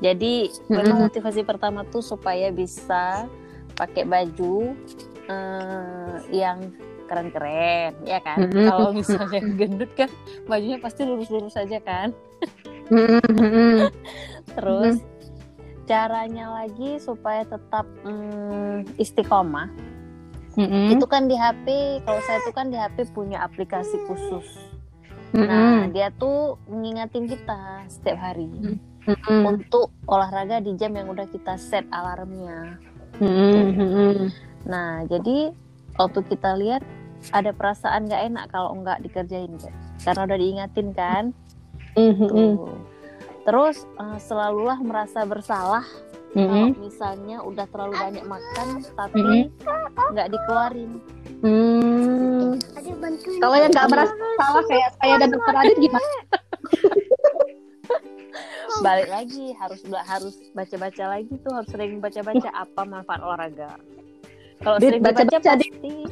Jadi 0.01 0.51
memang 0.67 1.09
motivasi 1.09 1.41
pertama 1.43 1.83
tuh 1.87 2.01
supaya 2.01 2.49
bisa 2.53 3.25
pakai 3.77 4.03
baju 4.07 4.73
eh, 5.29 6.15
yang 6.33 6.73
keren-keren 7.07 7.95
ya 8.03 8.19
kan? 8.19 8.51
Kalau 8.51 8.91
misalnya 8.91 9.41
gendut 9.59 9.91
kan 9.95 10.11
bajunya 10.45 10.77
pasti 10.81 11.07
lurus-lurus 11.07 11.55
saja 11.55 11.79
kan? 11.81 12.11
Terus 14.55 14.99
caranya 15.87 16.51
lagi 16.51 16.99
supaya 16.99 17.47
tetap 17.47 17.87
mm, 18.03 18.99
istiqomah. 18.99 19.87
Mm-mm. 20.57 20.89
itu 20.89 21.05
kan 21.05 21.29
di 21.29 21.37
HP 21.37 22.01
kalau 22.01 22.17
saya 22.25 22.41
tuh 22.41 22.49
kan 22.49 22.73
di 22.73 22.81
HP 22.81 23.13
punya 23.13 23.45
aplikasi 23.45 24.01
khusus 24.09 24.66
Mm-mm. 25.35 25.47
nah 25.47 25.81
dia 25.91 26.07
tuh 26.15 26.55
ngingatin 26.71 27.27
kita 27.27 27.83
setiap 27.91 28.19
hari 28.19 28.47
Mm-mm. 29.07 29.41
untuk 29.47 29.91
olahraga 30.07 30.59
di 30.59 30.75
jam 30.75 30.91
yang 30.91 31.07
udah 31.07 31.23
kita 31.31 31.55
set 31.55 31.87
alarmnya. 31.95 32.75
Mm-mm. 33.23 34.27
Nah, 34.67 35.07
jadi 35.07 35.55
waktu 35.95 36.19
kita 36.27 36.59
lihat 36.59 36.83
ada 37.31 37.55
perasaan 37.55 38.11
nggak 38.11 38.23
enak 38.29 38.45
kalau 38.51 38.75
nggak 38.77 38.99
dikerjain, 39.07 39.55
Kak. 39.57 39.73
karena 40.03 40.21
udah 40.27 40.37
diingatin 40.37 40.87
kan. 40.91 41.23
Mm-mm. 41.95 42.27
Tuh. 42.27 42.75
Terus 43.47 43.87
eh, 43.95 44.19
selalulah 44.19 44.77
merasa 44.83 45.23
bersalah 45.23 45.87
Mm-mm. 46.35 46.75
kalau 46.75 46.83
misalnya 46.83 47.37
udah 47.47 47.65
terlalu 47.71 47.95
banyak 47.95 48.25
makan 48.27 48.67
tapi 48.99 49.47
nggak 50.11 50.27
dikeluarin. 50.35 50.91
Hmm. 51.37 52.59
Kalau 53.39 53.55
yang 53.55 53.71
nggak 53.71 53.87
merasa 53.87 54.13
salah 54.37 54.63
kayak 54.69 54.89
saya 55.01 55.13
dan 55.19 55.29
dokter 55.33 55.55
Adit 55.57 55.77
gimana? 55.81 56.17
Balik 58.85 59.09
lagi 59.09 59.57
harus 59.57 59.81
harus 60.05 60.37
baca-baca 60.53 61.17
lagi 61.17 61.33
tuh 61.41 61.49
harus 61.49 61.65
sering 61.73 61.97
baca-baca 61.97 62.45
apa 62.53 62.81
manfaat 62.85 63.25
olahraga. 63.25 63.73
Kalau 64.61 64.77
sering 64.77 65.01
baca-baca, 65.01 65.57
pasti 65.57 66.05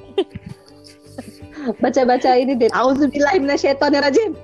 Baca-baca 1.82 2.38
ini 2.38 2.53
Dit. 2.60 2.72
Auzubillahi 2.75 3.39
minasyaitonirrajim. 3.41 4.36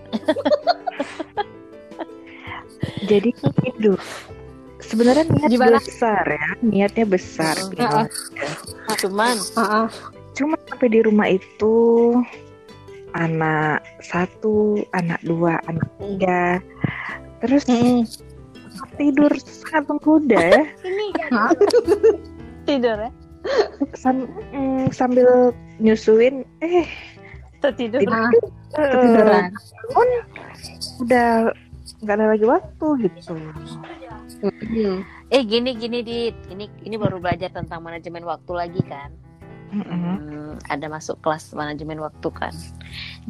Jadi 3.09 3.29
itu 3.33 3.93
sebenarnya 4.81 5.25
niat 5.29 5.49
Gimana? 5.51 5.77
besar 5.77 6.25
ya, 6.25 6.47
niatnya 6.63 7.05
besar. 7.05 7.55
Mm-mm. 7.59 7.69
bikin 7.75 7.85
Ah, 7.85 7.93
ah. 7.93 8.05
olahraga. 8.07 8.95
cuman 9.01 9.35
Heeh. 9.37 9.87
Cuma 10.31 10.55
sampai 10.71 10.87
di 10.89 10.99
rumah 11.03 11.27
itu 11.27 11.75
anak 13.13 13.81
satu, 13.99 14.79
anak 14.91 15.19
dua, 15.21 15.59
anak 15.65 15.87
tiga, 15.97 16.59
terus 17.39 17.65
Mm. 17.67 18.05
tidur 18.95 19.31
sangat 19.41 19.83
menggoda 19.87 20.41
ya. 20.55 20.63
Hah? 21.29 21.51
tidur 22.63 22.97
ya. 22.97 23.11
Sam- 23.97 24.29
mm, 24.53 24.93
sambil 24.93 25.51
nyusuin, 25.77 26.45
eh 26.61 26.85
Tertidur. 27.57 27.99
tidur, 28.01 28.33
ketiduran. 28.73 29.49
bangun, 29.53 30.09
udah 31.01 31.29
nggak 32.01 32.15
ada 32.17 32.25
lagi 32.33 32.45
waktu 32.45 32.87
gitu. 33.05 33.33
Mm. 34.41 35.01
Eh 35.29 35.41
gini 35.45 35.71
gini 35.75 35.99
dit, 36.01 36.35
ini 36.49 36.65
ini 36.83 36.95
baru 36.97 37.17
belajar 37.17 37.49
tentang 37.49 37.81
manajemen 37.81 38.25
waktu 38.25 38.51
lagi 38.51 38.81
kan. 38.85 39.13
Hmm, 39.71 40.59
ada 40.67 40.91
masuk 40.91 41.15
kelas 41.23 41.55
manajemen 41.55 42.03
waktu 42.03 42.27
kan. 42.35 42.51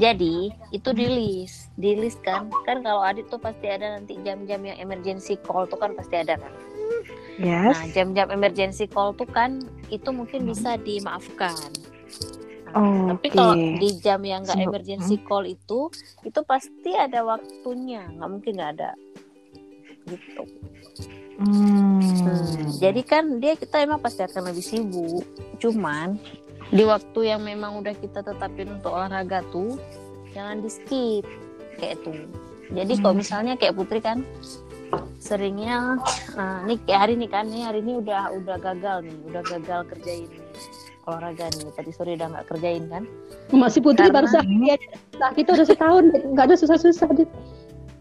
Jadi 0.01 0.49
itu 0.73 0.89
di 0.89 1.05
list, 1.05 1.69
di 1.77 1.93
list 1.93 2.17
kan. 2.25 2.49
Kan 2.65 2.81
kalau 2.81 3.05
Adit 3.05 3.29
tuh 3.29 3.37
pasti 3.37 3.69
ada 3.69 3.93
nanti 3.93 4.17
jam-jam 4.25 4.65
yang 4.65 4.81
emergency 4.81 5.37
call 5.37 5.69
tuh 5.69 5.77
kan 5.77 5.93
pasti 5.93 6.17
ada 6.17 6.41
kan. 6.41 6.53
Yes. 7.37 7.77
Nah 7.77 7.83
jam-jam 7.93 8.27
emergency 8.33 8.89
call 8.89 9.13
tuh 9.13 9.29
kan 9.29 9.61
itu 9.93 10.09
mungkin 10.09 10.49
bisa 10.49 10.81
dimaafkan. 10.81 11.69
Nah, 12.71 13.15
Tapi 13.15 13.27
Oke. 13.29 13.35
kalau 13.35 13.55
di 13.55 13.89
jam 13.99 14.23
yang 14.23 14.47
nggak 14.47 14.63
emergency 14.63 15.19
call 15.27 15.43
itu, 15.43 15.91
itu 16.23 16.39
pasti 16.47 16.95
ada 16.95 17.21
waktunya, 17.27 18.07
nggak 18.15 18.29
mungkin 18.31 18.51
nggak 18.57 18.71
ada. 18.79 18.91
gitu. 20.09 20.43
Hmm. 21.41 21.97
Hmm, 21.97 22.69
jadi 22.77 23.01
kan 23.01 23.41
dia 23.41 23.57
kita 23.57 23.81
emang 23.81 23.97
pasti 23.97 24.21
akan 24.21 24.53
lebih 24.53 24.61
sibuk. 24.61 25.25
Cuman 25.57 26.21
di 26.69 26.85
waktu 26.85 27.19
yang 27.27 27.41
memang 27.41 27.81
udah 27.81 27.91
kita 27.93 28.21
tetapin 28.21 28.77
untuk 28.77 28.93
olahraga 28.93 29.41
tuh 29.49 29.81
jangan 30.31 30.61
di 30.61 30.69
skip 30.69 31.25
kayak 31.75 31.97
itu. 31.97 32.13
Jadi 32.71 32.93
kalau 33.01 33.11
Hmm. 33.11 33.21
misalnya 33.21 33.53
kayak 33.57 33.73
Putri 33.73 33.99
kan 33.99 34.21
seringnya 35.17 35.97
eh, 36.35 36.59
nih 36.67 36.77
kayak 36.85 36.99
hari 36.99 37.13
ini 37.15 37.27
kan 37.27 37.47
nih 37.47 37.63
hari 37.63 37.79
ini 37.81 37.99
udah 37.99 38.31
udah 38.37 38.57
gagal 38.59 39.01
nih, 39.01 39.17
udah 39.27 39.41
gagal 39.43 39.81
kerjain 39.89 40.29
olahraga 41.03 41.49
nih. 41.51 41.67
Tadi 41.73 41.91
sore 41.91 42.13
udah 42.15 42.27
nggak 42.31 42.45
kerjain 42.47 42.83
kan? 42.85 43.03
Masih 43.49 43.81
Putri 43.81 44.07
Karena- 44.07 44.15
baru 44.15 44.27
sakit 44.29 44.57
ya. 44.61 44.75
Sakit 45.17 45.45
udah 45.49 45.65
setahun, 45.65 46.03
nggak 46.31 46.45
ada 46.45 46.55
susah-susah. 46.55 47.09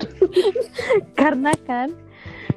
Karena 1.21 1.53
kan 1.65 1.89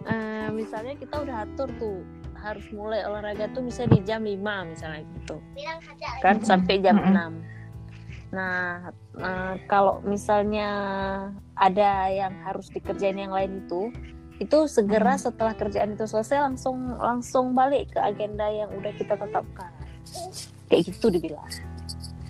eh, 0.07 0.49
misalnya 0.51 0.95
kita 0.99 1.15
udah 1.23 1.47
atur 1.47 1.69
tuh 1.79 2.03
harus 2.43 2.67
mulai 2.75 3.07
olahraga 3.07 3.47
tuh 3.55 3.63
bisa 3.63 3.87
di 3.87 4.03
jam 4.03 4.27
5 4.27 4.35
misalnya 4.67 5.01
gitu. 5.23 5.39
Kan 6.19 6.43
sampai 6.43 6.83
jam 6.83 6.99
Mm-mm. 6.99 7.39
6. 7.39 8.35
Nah, 8.35 8.91
eh, 9.15 9.55
kalau 9.69 10.03
misalnya 10.03 10.69
ada 11.55 12.09
yang 12.11 12.33
harus 12.43 12.67
dikerjain 12.73 13.15
yang 13.15 13.31
lain 13.31 13.63
itu, 13.63 13.93
itu 14.41 14.67
segera 14.67 15.15
setelah 15.15 15.55
kerjaan 15.55 15.95
itu 15.95 16.03
selesai 16.03 16.41
langsung 16.41 16.97
langsung 16.99 17.53
balik 17.55 17.93
ke 17.95 17.99
agenda 18.01 18.49
yang 18.49 18.73
udah 18.75 18.91
kita 18.97 19.15
tetapkan. 19.15 19.71
Kayak 20.67 20.81
gitu 20.91 21.07
dibilang. 21.13 21.47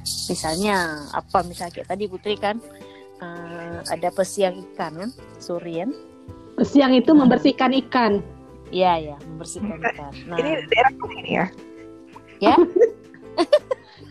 Misalnya 0.04 1.10
apa 1.10 1.42
misalnya 1.48 1.74
kayak 1.74 1.90
tadi 1.90 2.06
Putri 2.06 2.36
kan 2.38 2.62
eh, 3.18 3.80
ada 3.88 4.10
pesiang 4.14 4.62
ikan 4.72 4.94
kan, 4.94 5.10
surian. 5.42 5.90
Siang 6.62 6.94
itu 6.94 7.12
membersihkan 7.12 7.74
ikan. 7.88 8.22
Iya 8.70 9.14
ya, 9.14 9.18
membersihkan 9.26 9.82
ikan. 9.82 10.12
Nah, 10.30 10.38
Ini 10.38 10.52
daerah 10.70 10.92
ini 11.18 11.32
ya? 11.34 11.46
ya, 12.38 12.56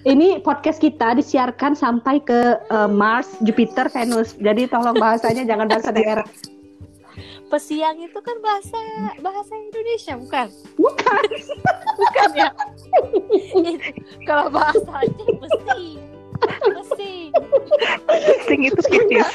Ini 0.02 0.42
podcast 0.42 0.82
kita 0.82 1.14
disiarkan 1.14 1.78
sampai 1.78 2.18
ke 2.18 2.58
eh, 2.58 2.90
Mars, 2.90 3.30
Jupiter, 3.46 3.86
Venus. 3.86 4.34
Jadi 4.34 4.66
tolong 4.66 4.98
bahasanya 4.98 5.46
jangan 5.46 5.70
bahasa 5.70 5.94
daerah. 5.98 6.26
pesiang 7.46 8.00
itu 8.00 8.16
kan 8.16 8.32
bahasa 8.40 8.80
bahasa 9.20 9.52
Indonesia 9.52 10.16
bukan? 10.16 10.48
Bukan. 10.80 11.22
Bukan 12.00 12.28
ya? 12.32 12.48
Kalau 14.24 14.48
bahasa 14.48 14.80
Aceh 14.88 15.28
pesing. 15.36 16.00
Pesing. 16.64 17.28
Sing 18.48 18.60
itu 18.64 18.80
kritis. 18.88 19.28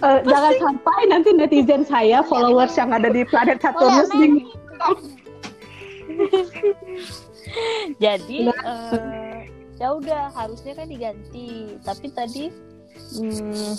Eh, 0.00 0.20
jangan 0.24 0.52
sampai 0.56 1.00
nanti 1.12 1.28
netizen 1.36 1.84
saya, 1.84 2.24
followers 2.24 2.72
yang 2.72 2.88
ada 2.88 3.12
di 3.12 3.20
planet 3.28 3.60
Saturnus 3.60 4.08
bingung. 4.16 4.48
Jadi 8.00 8.48
eh, 8.48 9.36
ya 9.76 9.88
udah 9.92 10.32
harusnya 10.32 10.72
kan 10.72 10.88
diganti. 10.88 11.76
Tapi 11.84 12.06
tadi 12.16 12.44
hmm, 13.12 13.76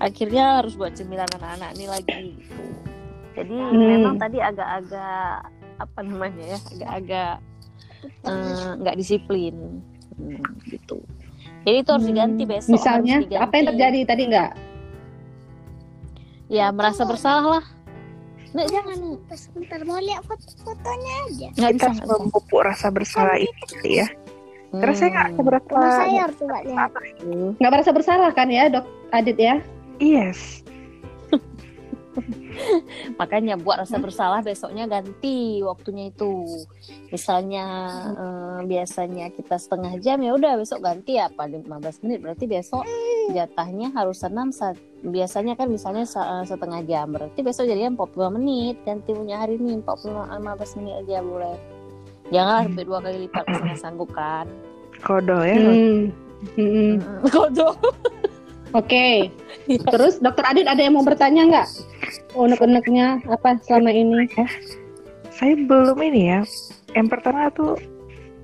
akhirnya 0.00 0.64
harus 0.64 0.72
buat 0.72 0.96
cemilan 0.96 1.28
anak-anak 1.36 1.70
ini 1.76 1.86
lagi 1.86 2.26
gitu. 2.40 2.64
Jadi 3.32 3.52
Hmm. 3.52 3.88
memang 3.88 4.14
tadi 4.16 4.38
agak-agak 4.40 5.48
apa 5.80 5.98
namanya 6.00 6.56
ya, 6.56 6.58
agak-agak 6.72 7.34
eh, 8.24 8.70
nggak 8.80 8.96
disiplin 8.96 9.80
Hmm, 10.12 10.44
gitu. 10.68 11.00
Jadi 11.64 11.76
itu 11.80 11.90
harus 11.90 12.04
diganti 12.04 12.42
Hmm, 12.44 12.52
besok. 12.52 12.72
Misalnya, 12.76 13.16
diganti. 13.24 13.40
apa 13.40 13.52
yang 13.56 13.66
terjadi 13.72 13.98
tadi 14.04 14.22
enggak? 14.28 14.52
Ya 16.52 16.68
merasa 16.68 17.08
bersalah 17.08 17.58
lah. 17.58 17.64
Nek 18.52 18.68
jangan. 18.68 19.16
Sebentar 19.32 19.80
mau 19.82 19.96
lihat 19.96 20.20
foto-fotonya 20.28 21.14
aja. 21.26 21.48
nggak 21.50 21.72
bisa 21.72 21.72
Kita 21.72 21.88
nggak 21.88 22.04
harus 22.04 22.04
bisa. 22.04 22.20
memupuk 22.20 22.60
rasa 22.60 22.86
bersalah 22.92 23.36
itu 23.40 23.62
kali 23.72 23.92
ya. 23.98 24.08
Terus 24.72 24.96
saya 24.96 25.10
nggak 25.10 25.28
Hmm. 25.32 25.48
Mas 25.72 25.94
saya 25.96 26.20
harus 26.20 26.36
coba 26.36 26.58
lihat. 26.60 26.90
Nggak 27.56 27.70
merasa 27.72 27.90
bersalah 27.90 28.30
kan 28.30 28.48
ya, 28.48 28.68
Dok 28.68 28.84
Adit 29.10 29.38
ya? 29.40 29.54
Yes. 29.96 30.60
Makanya 33.20 33.58
buat 33.58 33.82
rasa 33.82 33.98
bersalah 33.98 34.40
besoknya 34.44 34.86
ganti 34.86 35.60
waktunya 35.64 36.12
itu. 36.12 36.64
Misalnya 37.10 37.66
eh, 38.14 38.58
biasanya 38.66 39.32
kita 39.32 39.56
setengah 39.58 39.98
jam 40.00 40.20
ya 40.20 40.36
udah 40.36 40.58
besok 40.58 40.84
ganti 40.84 41.18
apa 41.18 41.48
15 41.48 42.04
menit 42.06 42.18
berarti 42.22 42.44
besok 42.48 42.84
jatahnya 43.30 43.94
harus 43.94 44.18
senam 44.18 44.50
saat 44.50 44.76
biasanya 45.02 45.54
kan 45.58 45.70
misalnya 45.70 46.04
eh, 46.06 46.44
setengah 46.46 46.80
jam 46.86 47.10
berarti 47.10 47.40
besok 47.42 47.68
jadinya 47.68 47.94
40 48.06 48.36
menit 48.38 48.76
ganti 48.86 49.10
punya 49.12 49.42
hari 49.42 49.58
ini 49.58 49.82
40 49.82 50.38
15 50.40 50.78
menit 50.80 50.94
aja 51.06 51.20
boleh. 51.22 51.56
Janganlah 52.32 52.62
sampai 52.64 52.84
dua 52.88 52.98
kali 53.04 53.18
lipat 53.28 53.44
nggak 53.44 53.78
sanggup 53.78 54.08
kan. 54.16 54.48
Kodol 55.04 55.42
ya. 55.44 55.56
Hmm. 55.58 56.00
Hmm. 56.56 56.94
Kodok. 57.34 57.76
Oke. 58.72 59.28
Terus 59.68 60.16
Dokter 60.16 60.44
Adit 60.48 60.64
ada 60.64 60.80
yang 60.80 60.96
mau 60.96 61.04
bertanya 61.04 61.44
nggak? 61.44 61.68
Unek-uneknya 62.32 63.20
apa 63.28 63.58
selama 63.62 63.90
ini? 63.92 64.26
Saya 65.30 65.54
belum 65.56 65.98
ini 66.02 66.22
ya. 66.28 66.40
Yang 66.92 67.08
pertama 67.08 67.48
tuh 67.52 67.76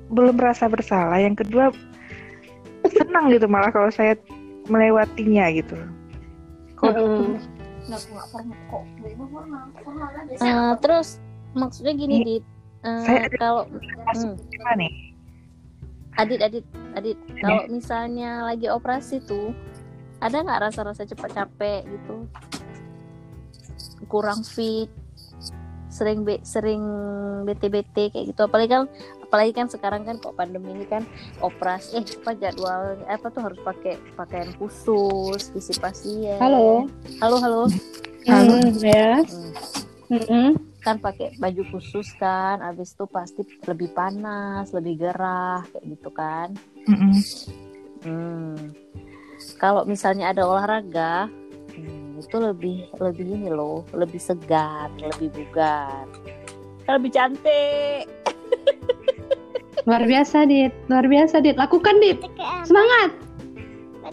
belum 0.08 0.36
merasa 0.36 0.68
bersalah. 0.68 1.20
Yang 1.20 1.44
kedua 1.44 1.70
senang 2.88 3.28
gitu 3.28 3.44
malah 3.44 3.68
kalau 3.68 3.92
saya 3.92 4.16
melewatinya 4.68 5.48
gitu. 5.52 5.76
Heeh. 6.84 7.36
Eh, 10.38 10.72
terus 10.84 11.20
maksudnya 11.52 11.92
gini 11.96 12.14
Ini- 12.20 12.24
dit 12.24 12.44
Eh, 12.78 13.00
saya 13.02 13.26
ada- 13.26 13.38
kalau 13.42 13.62
Hmm. 14.14 14.38
gimana 14.54 14.74
nih? 14.78 14.92
Adit, 16.14 16.40
Adit, 16.42 16.64
Adit, 16.94 17.18
kalau 17.42 17.66
misalnya 17.66 18.46
lagi 18.46 18.70
operasi 18.70 19.18
tuh, 19.22 19.50
ada 20.18 20.42
nggak 20.42 20.62
rasa-rasa 20.62 21.02
cepat 21.02 21.30
capek 21.32 21.82
gitu, 21.86 22.26
kurang 24.08 24.42
fit, 24.44 24.88
sering 25.88 26.22
be, 26.22 26.38
sering 26.44 26.82
bete-bete 27.48 28.12
kayak 28.12 28.26
gitu, 28.32 28.40
apalagi 28.44 28.70
kan, 28.70 28.84
apalagi 29.24 29.52
kan 29.56 29.66
sekarang 29.72 30.02
kan 30.04 30.16
kok 30.20 30.36
pandemi 30.36 30.76
ini 30.76 30.84
kan 30.84 31.02
operasi, 31.40 32.00
eh 32.00 32.04
apa 32.04 32.36
jadwal, 32.36 33.00
apa 33.08 33.26
tuh 33.32 33.42
harus 33.44 33.58
pakai 33.64 33.96
pakaian 34.14 34.52
khusus, 34.60 35.48
visi 35.52 35.74
pasien. 35.80 36.38
Halo. 36.38 36.86
halo, 37.20 37.36
halo, 37.40 37.62
Hmm, 38.28 38.76
ya. 38.84 39.24
Hmm, 40.08 40.24
Hmm. 40.28 40.50
kan 40.84 40.96
pakai 41.00 41.36
baju 41.36 41.62
khusus 41.72 42.16
kan, 42.16 42.60
abis 42.64 42.96
itu 42.96 43.04
pasti 43.08 43.44
lebih 43.68 43.92
panas, 43.92 44.72
lebih 44.72 45.04
gerah 45.08 45.64
kayak 45.68 45.84
gitu 45.84 46.08
kan. 46.12 46.48
Mm-mm. 46.88 47.16
Hmm. 48.04 48.56
Kalau 49.60 49.84
misalnya 49.84 50.32
ada 50.32 50.48
olahraga, 50.48 51.28
hmm, 51.84 52.18
itu 52.18 52.36
lebih 52.36 52.78
lebih 52.98 53.26
ini 53.28 53.48
loh, 53.48 53.86
lebih 53.94 54.18
segar, 54.18 54.90
lebih 54.98 55.30
bugar, 55.30 56.06
lebih 56.86 57.10
cantik. 57.12 58.04
Luar 59.88 60.04
biasa, 60.04 60.44
Dit. 60.44 60.72
Luar 60.92 61.06
biasa, 61.08 61.40
Dit. 61.40 61.56
Lakukan, 61.56 61.96
Dit. 62.02 62.20
Semangat. 62.68 63.10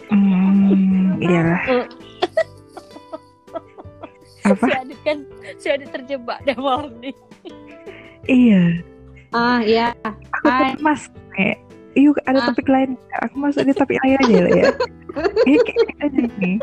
Hmm, 0.08 1.20
iyalah. 1.20 1.60
Apa? 4.46 4.64
Si 4.64 4.72
Adit 4.78 4.98
kan, 5.02 5.18
si 5.58 5.66
Adit 5.68 5.90
terjebak 5.90 6.38
deh 6.46 6.54
malam 6.54 6.94
nih. 7.02 7.12
Iya. 8.24 8.80
Ah, 9.34 9.58
ya. 9.60 9.90
Aku 10.06 10.46
Hai. 10.46 10.72
tuh 10.78 10.86
mas 10.86 11.10
kayak 11.34 11.58
yuk 11.98 12.16
ada 12.24 12.40
Ah. 12.40 12.46
topik 12.48 12.70
lain. 12.70 12.94
Aku 13.26 13.34
masuk 13.42 13.66
di 13.66 13.74
topik 13.74 13.98
lain 14.06 14.16
aja 14.22 14.38
lah 14.46 14.52
ya. 14.54 14.64
Ini 15.48 15.58
kayak 15.60 15.86
aja 15.98 16.22
nih. 16.38 16.56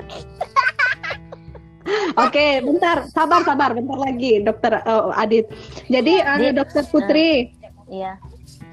Oke, 2.18 2.62
bentar. 2.62 3.08
Sabar, 3.10 3.42
sabar. 3.44 3.74
Bentar 3.74 3.98
lagi, 3.98 4.42
Dokter 4.44 4.82
eh, 4.82 5.22
Adit. 5.22 5.46
Jadi, 5.90 6.14
eh, 6.22 6.38
Dit. 6.40 6.54
Dokter 6.58 6.84
Putri. 6.88 7.54
Iya. 7.90 8.18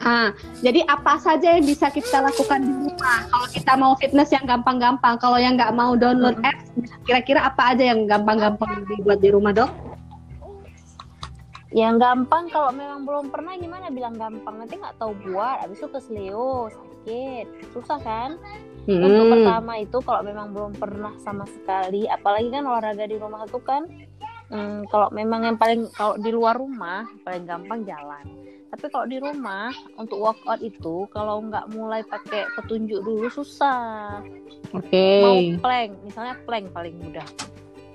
Ah, 0.01 0.33
jadi 0.65 0.81
apa 0.89 1.21
saja 1.21 1.61
yang 1.61 1.69
bisa 1.69 1.93
kita 1.93 2.25
lakukan 2.25 2.65
di 2.65 2.73
rumah? 2.73 3.21
Kalau 3.29 3.47
kita 3.53 3.73
mau 3.77 3.93
fitness 4.01 4.33
yang 4.33 4.49
gampang-gampang, 4.49 5.21
kalau 5.21 5.37
yang 5.37 5.61
nggak 5.61 5.77
mau 5.77 5.93
download 5.93 6.41
apps, 6.41 6.73
kira-kira 7.05 7.45
apa 7.45 7.77
aja 7.77 7.93
yang 7.93 8.09
gampang-gampang 8.09 8.81
dibuat 8.89 9.21
di 9.21 9.29
rumah, 9.29 9.53
dok? 9.53 9.90
Yang 11.71 12.03
gampang 12.03 12.51
kalau 12.51 12.75
memang 12.75 13.07
belum 13.07 13.31
pernah 13.31 13.55
gimana 13.55 13.95
bilang 13.95 14.19
gampang 14.19 14.59
nanti 14.59 14.75
nggak 14.75 14.99
tahu 14.99 15.15
buat, 15.23 15.63
abis 15.63 15.79
itu 15.79 15.89
kesleo 15.91 16.67
sakit, 16.67 17.47
susah 17.71 17.99
kan? 18.03 18.35
Untuk 18.91 19.25
Hmm. 19.29 19.33
pertama 19.39 19.73
itu 19.79 19.99
kalau 20.03 20.27
memang 20.27 20.51
belum 20.51 20.73
pernah 20.75 21.15
sama 21.23 21.47
sekali, 21.47 22.11
apalagi 22.11 22.51
kan 22.51 22.67
olahraga 22.67 23.07
di 23.07 23.17
rumah 23.23 23.47
itu 23.47 23.63
kan, 23.63 23.87
hmm, 24.51 24.91
kalau 24.91 25.15
memang 25.15 25.47
yang 25.47 25.57
paling 25.61 25.87
kalau 25.95 26.19
di 26.19 26.31
luar 26.35 26.59
rumah 26.59 27.07
paling 27.23 27.47
gampang 27.47 27.87
jalan. 27.87 28.25
Tapi 28.71 28.87
kalau 28.91 29.07
di 29.07 29.19
rumah 29.19 29.71
untuk 29.99 30.19
workout 30.23 30.63
itu 30.63 31.07
kalau 31.11 31.43
nggak 31.43 31.71
mulai 31.75 32.03
pakai 32.07 32.51
petunjuk 32.55 33.03
dulu 33.03 33.31
susah. 33.31 34.23
Oke. 34.75 35.23
Mau 35.23 35.39
plank, 35.63 35.91
misalnya 36.07 36.35
plank 36.47 36.71
paling 36.71 36.95
mudah. 36.99 37.27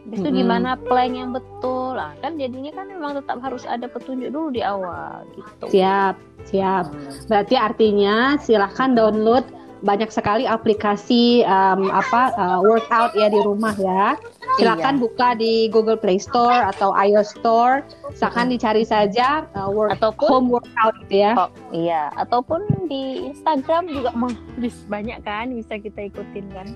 Habis 0.06 0.22
itu 0.22 0.30
Mm-mm. 0.30 0.41
gimana 0.46 0.70
plank 0.86 1.13
yang 1.18 1.34
betul 1.34 1.98
lah 1.98 2.13
kan 2.22 2.38
jadinya 2.38 2.70
kan 2.78 2.86
memang 2.86 3.18
tetap 3.18 3.41
harus 3.41 3.65
ada 3.65 3.89
petunjuk 3.89 4.30
dulu 4.30 4.54
di 4.54 4.62
awal 4.62 5.26
gitu. 5.34 5.65
Siap, 5.74 6.15
siap. 6.46 6.86
Berarti 7.26 7.56
artinya 7.58 8.38
silahkan 8.38 8.94
download 8.94 9.50
banyak 9.82 10.10
sekali 10.10 10.50
aplikasi 10.50 11.46
um, 11.46 11.89
apa 11.94 12.34
uh, 12.38 12.60
workout 12.62 13.13
ya 13.18 13.34
di 13.34 13.41
rumah 13.41 13.74
ya. 13.78 14.18
Silakan 14.56 15.04
buka 15.04 15.36
di 15.36 15.68
Google 15.68 16.00
Play 16.00 16.22
Store 16.22 16.70
atau 16.70 16.96
iOS 16.96 17.36
Store. 17.38 17.84
Silakan 18.15 18.50
dicari 18.50 18.88
saja 18.88 19.44
uh, 19.58 19.68
work, 19.68 19.98
Ataupun 20.00 20.30
home 20.30 20.50
workout 20.62 20.96
gitu 21.06 21.28
ya. 21.28 21.34
Oh, 21.36 21.50
iya, 21.76 22.08
ataupun 22.15 22.63
di 22.88 23.30
Instagram 23.30 23.91
juga 23.91 24.10
mah 24.15 24.32
banyak 24.94 25.20
kan 25.28 25.52
bisa 25.52 25.76
kita 25.82 26.13
ikutin 26.13 26.46
kan. 26.54 26.68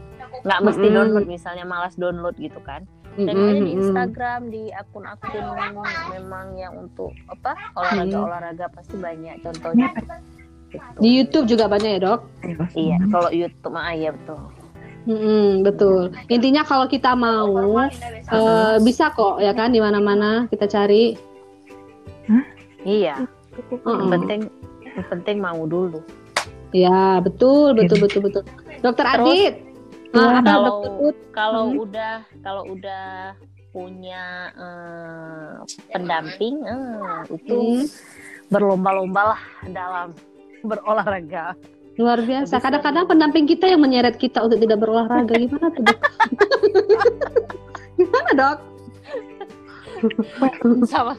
Nggak 0.43 0.59
mesti 0.65 0.85
Mm-mm. 0.85 0.97
download 0.97 1.25
misalnya 1.29 1.65
malas 1.65 1.95
download 1.95 2.35
gitu 2.37 2.59
kan. 2.65 2.83
Dan 3.27 3.35
di. 3.65 3.71
Instagram 3.75 4.41
di 4.47 4.63
akun-akun 4.71 5.43
memang 6.15 6.55
yang 6.55 6.73
untuk 6.79 7.11
apa 7.27 7.51
olahraga-olahraga 7.75 8.71
pasti 8.71 8.95
banyak 8.95 9.43
contohnya. 9.43 9.91
Gitu. 9.91 10.15
Di 11.01 11.09
YouTube 11.09 11.45
juga 11.49 11.65
banyak 11.65 11.97
ya 11.97 11.99
dok. 11.99 12.19
Iya, 12.77 12.97
kalau 13.09 13.29
YouTube 13.33 13.73
mah 13.73 13.91
iya 13.91 14.13
betul. 14.13 14.39
Mm-mm, 15.09 15.65
betul. 15.65 16.13
Intinya 16.29 16.61
kalau 16.61 16.85
kita 16.85 17.17
mau 17.17 17.49
uh, 17.81 18.77
bisa 18.83 19.09
kok 19.15 19.41
ya 19.41 19.55
kan 19.57 19.73
di 19.73 19.81
mana-mana 19.81 20.45
kita 20.53 20.69
cari. 20.69 21.17
Iya, 22.85 23.25
yang 23.25 23.83
Uh-uh. 23.83 24.11
penting 24.13 24.39
yang 24.85 25.07
penting 25.09 25.37
mau 25.41 25.65
dulu. 25.65 26.05
Ya 26.69 27.17
betul 27.25 27.73
betul 27.73 27.97
betul 28.05 28.21
betul. 28.29 28.43
Dokter 28.85 29.09
Terus, 29.09 29.25
Adit. 29.25 29.53
Ah, 30.09 30.41
apa 30.41 30.41
kalau 30.43 30.73
kalau 31.29 31.63
Hmm. 31.69 31.83
udah 31.85 32.13
kalau 32.41 32.63
udah 32.67 33.37
punya 33.69 34.23
eh, 34.57 35.53
pendamping 35.89 36.65
eh, 36.65 37.19
itu 37.29 37.57
Hmm. 37.57 37.85
berlomba-lomba 38.49 39.37
lah 39.37 39.41
dalam 39.69 40.07
berolahraga. 40.69 41.53
Luar 41.95 42.23
biasa. 42.23 42.57
Kadang-kadang 42.57 43.05
pendamping 43.05 43.43
kita 43.43 43.67
yang 43.67 43.83
menyeret 43.83 44.15
kita 44.15 44.39
untuk 44.41 44.57
tidak 44.57 44.79
berolahraga. 44.79 45.35
Gimana 45.35 45.67
tuh 45.69 45.83
dok? 45.83 45.99
Gimana 47.99 48.29
dok? 48.33 48.57
Sama 50.87 51.13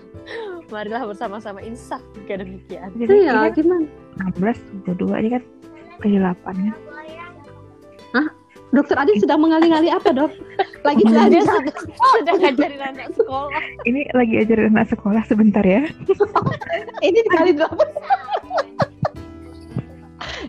marilah 0.72 1.04
bersama-sama 1.04 1.60
insaf 1.60 2.00
jika 2.16 2.40
demikian. 2.40 2.88
Iya, 2.96 3.12
iya, 3.12 3.52
gimana? 3.52 3.84
16, 4.34 4.56
22 4.88 5.12
aja 5.12 5.28
kan 5.36 5.42
8 6.00 6.32
kan. 6.56 6.76
Dokter 8.70 8.96
Adit 9.02 9.18
sedang 9.18 9.42
mengali-ngali 9.42 9.90
apa 9.90 10.14
dok? 10.14 10.30
Lagi 10.86 11.02
belajar. 11.02 11.42
sudah, 11.42 11.74
sudah 11.90 12.34
ngajarin 12.38 12.78
anak 12.78 13.08
sekolah. 13.18 13.62
Ini 13.82 14.00
lagi 14.14 14.34
ajarin 14.46 14.70
anak 14.70 14.86
sekolah 14.94 15.22
sebentar 15.26 15.64
ya. 15.66 15.82
Ini 17.06 17.18
dikali 17.26 17.58
delapan. 17.58 17.88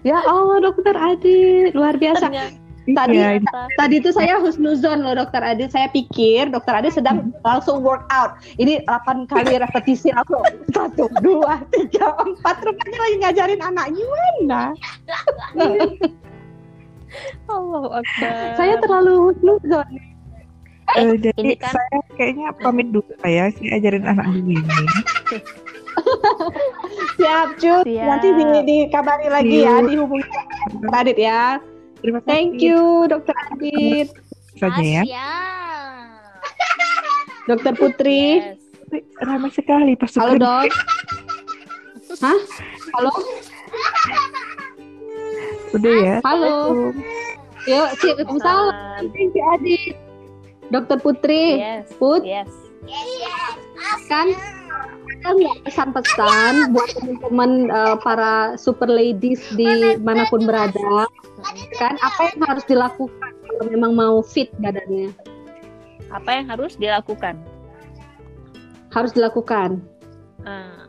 ya 0.05 0.21
Allah 0.21 0.57
dokter 0.61 0.93
Adit 0.93 1.73
luar 1.73 1.97
biasa. 1.97 2.29
Ternyata, 2.29 2.61
Tadi 2.81 3.13
Iya, 3.13 3.37
tadi 3.77 4.01
itu 4.01 4.09
saya 4.09 4.41
husnuzon 4.41 5.05
loh 5.05 5.13
dokter 5.13 5.41
Adit. 5.45 5.69
Saya 5.69 5.85
pikir 5.93 6.49
dokter 6.49 6.73
Adit 6.73 6.97
sedang 6.97 7.29
langsung 7.45 7.85
workout. 7.85 8.41
Ini 8.57 8.81
8 8.89 9.29
kali 9.29 9.61
repetisi 9.61 10.09
langsung 10.09 10.41
satu, 10.73 11.05
dua, 11.21 11.61
tiga, 11.69 12.17
empat. 12.17 12.57
Rupanya 12.65 12.97
lagi 12.97 13.15
ngajarin 13.21 13.61
anak 13.61 13.85
gimana? 13.93 14.61
Allahu 17.47 17.89
Akbar. 17.91 18.33
Saya 18.55 18.75
terlalu 18.79 19.13
husnuzon. 19.29 19.87
eh, 20.91 21.15
jadi 21.15 21.39
ini 21.39 21.55
kan- 21.55 21.71
saya 21.71 21.99
kayaknya 22.13 22.51
pamit 22.57 22.91
dulu 22.91 23.07
saya 23.19 23.47
sih 23.55 23.69
ajarin 23.69 24.03
anak 24.03 24.27
dulu 24.27 24.51
ini. 24.51 24.59
Siap, 27.15 27.47
Cut. 27.57 27.83
Siap. 27.85 28.07
Nanti 28.07 28.27
di, 28.31 28.43
dikabari 28.65 29.27
lagi 29.27 29.57
ya, 29.61 29.79
dihubungi 29.79 30.25
dokter 30.73 30.91
Adit 30.97 31.17
ya. 31.17 31.43
Terima 32.01 32.19
kasih. 32.19 32.27
Thank 32.27 32.59
you, 32.59 32.81
dokter 33.07 33.35
Adit. 33.49 34.07
Saja 34.57 34.81
ya. 34.81 35.03
Dokter 37.45 37.73
Putri. 37.73 38.39
Yes. 38.39 38.59
Ramai 39.17 39.47
sekali 39.49 39.95
pasukan. 39.95 40.19
Halo, 40.19 40.35
dok. 40.35 40.67
Hah? 42.23 42.39
Halo? 42.93 43.11
Udah 45.71 45.95
ya. 45.97 46.15
Halo. 46.23 46.91
Yuk, 47.63 47.87
Waalaikumsalam. 47.93 49.11
Thank 49.13 49.33
you, 49.33 49.43
Adit. 49.53 49.95
Dokter 50.67 50.97
Putri. 50.97 51.59
Yes. 51.59 51.91
Put, 51.95 52.23
Yes. 52.23 52.49
kan 54.09 54.33
ada 55.21 55.37
nggak 55.37 55.69
pesan-pesan 55.69 56.73
buat 56.73 56.89
teman-teman 56.97 57.69
eh, 57.69 57.95
para 58.01 58.57
super 58.57 58.89
ladies 58.89 59.37
di 59.53 59.69
mana 60.01 60.25
pun 60.27 60.43
berada 60.43 61.05
kan 61.77 61.93
apa 62.01 62.33
yang 62.33 62.41
harus 62.41 62.65
dilakukan 62.65 63.31
kalau 63.37 63.63
memang 63.69 63.91
mau 63.93 64.15
fit 64.19 64.49
badannya 64.57 65.13
Apa 66.09 66.41
yang 66.41 66.49
harus 66.49 66.73
dilakukan? 66.75 67.37
harus 68.89 69.13
dilakukan 69.13 69.77
Eh, 70.41 70.83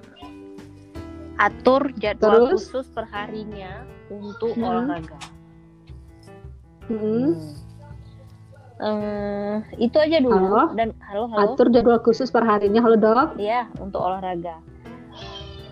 atur 1.36 1.92
jadwal 2.00 2.48
Terus? 2.56 2.72
khusus 2.72 2.86
perharinya 2.88 3.84
untuk 4.12 4.52
Hmm. 4.52 4.64
olahraga. 4.64 5.18
Hmm. 6.84 7.32
Eh, 8.82 9.54
itu 9.78 9.94
aja 9.94 10.18
dulu. 10.18 10.34
Halo? 10.34 10.74
dan 10.74 10.90
halo 11.06 11.30
halo. 11.30 11.54
Atur 11.54 11.70
jadwal 11.70 12.02
khusus 12.02 12.28
per 12.28 12.42
harinya 12.42 12.82
halo 12.82 12.98
dok? 12.98 13.38
Ya 13.38 13.70
untuk 13.78 14.02
olahraga. 14.02 14.58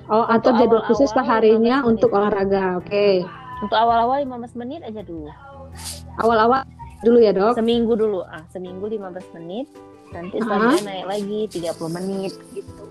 Oh 0.07 0.23
atur 0.25 0.55
Untuk 0.55 0.63
jadwal 0.63 0.83
khusus 0.87 1.11
per 1.11 1.23
awal-awal 1.23 1.43
harinya 1.43 1.77
15 1.83 1.91
untuk 1.91 2.09
menit. 2.09 2.19
olahraga 2.21 2.63
oke. 2.79 3.09
Untuk 3.61 3.77
awal-awal 3.77 4.17
15 4.23 4.55
menit 4.55 4.81
aja 4.83 5.03
dulu. 5.03 5.27
Awal-awal 6.17 6.63
dulu 7.03 7.19
ya 7.19 7.33
dok? 7.35 7.55
Seminggu 7.59 7.93
dulu. 7.95 8.21
Ah 8.23 8.47
seminggu 8.47 8.87
15 8.87 9.27
menit. 9.35 9.67
Nanti 10.11 10.37
selanjutnya 10.39 10.83
naik 10.85 11.07
lagi 11.09 11.41
30 11.51 11.91
menit 11.91 12.33
gitu. 12.53 12.85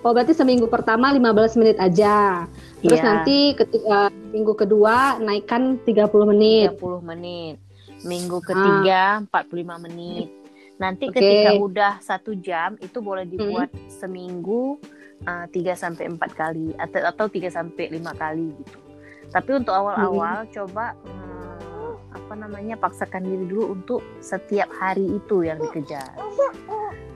Oh 0.00 0.12
berarti 0.12 0.32
seminggu 0.32 0.68
pertama 0.68 1.08
15 1.10 1.56
menit 1.56 1.76
aja. 1.76 2.44
Terus 2.78 3.00
Iya, 3.00 3.02
nanti 3.02 3.56
ketika 3.56 4.12
minggu 4.36 4.52
kedua 4.52 5.16
naikkan 5.16 5.80
30 5.80 6.28
menit. 6.28 6.76
30 6.76 7.00
menit. 7.02 7.56
Minggu 8.04 8.44
ketiga 8.44 9.24
45 9.24 9.80
menit. 9.80 10.28
Nanti 10.76 11.08
Ah. 11.08 11.10
Oke. 11.10 11.16
ketika 11.16 11.50
udah 11.56 11.92
satu 11.98 12.36
jam 12.36 12.76
itu 12.78 13.00
boleh 13.00 13.24
dibuat 13.24 13.72
seminggu 13.88 14.76
3 15.24 15.72
sampai 15.72 16.12
4 16.12 16.20
kali 16.30 16.76
atau 16.76 17.00
atau 17.02 17.26
3 17.26 17.48
sampai 17.48 17.88
5 17.88 18.12
kali 18.12 18.52
gitu. 18.54 18.78
Tapi 19.26 19.50
untuk 19.54 19.72
awal-awal 19.72 20.44
coba 20.46 20.92
hmm, 21.00 22.12
apa 22.12 22.34
namanya 22.36 22.76
paksakan 22.76 23.24
diri 23.24 23.48
dulu 23.48 23.72
untuk 23.72 24.00
setiap 24.20 24.68
hari 24.70 25.16
itu 25.16 25.42
yang 25.42 25.56
dikejar. 25.58 26.12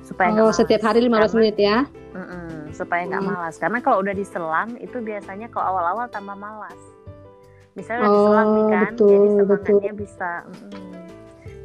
Supaya 0.01 0.33
oh 0.41 0.51
setiap 0.51 0.81
hari 0.83 1.05
15 1.05 1.13
Karena- 1.29 1.37
menit 1.37 1.57
ya? 1.57 1.79
Mm-mm, 2.11 2.73
supaya 2.73 3.07
nggak 3.07 3.23
Hmm. 3.23 3.31
malas. 3.31 3.55
Karena 3.55 3.79
kalau 3.79 4.01
udah 4.01 4.11
diselang 4.13 4.75
itu 4.79 4.99
biasanya 4.99 5.47
kalau 5.47 5.77
awal-awal 5.77 6.09
tambah 6.09 6.35
malas 6.35 6.81
misalnya 7.81 8.05
Oh, 8.05 8.13
diselang 8.13 8.49
nih 8.51 8.65
kan 8.69 8.83
betul, 8.87 9.09
jadi 9.09 9.27
betul. 9.27 9.41
semangatnya 9.41 9.93
bisa 9.97 10.31
mm-mm. 10.45 10.89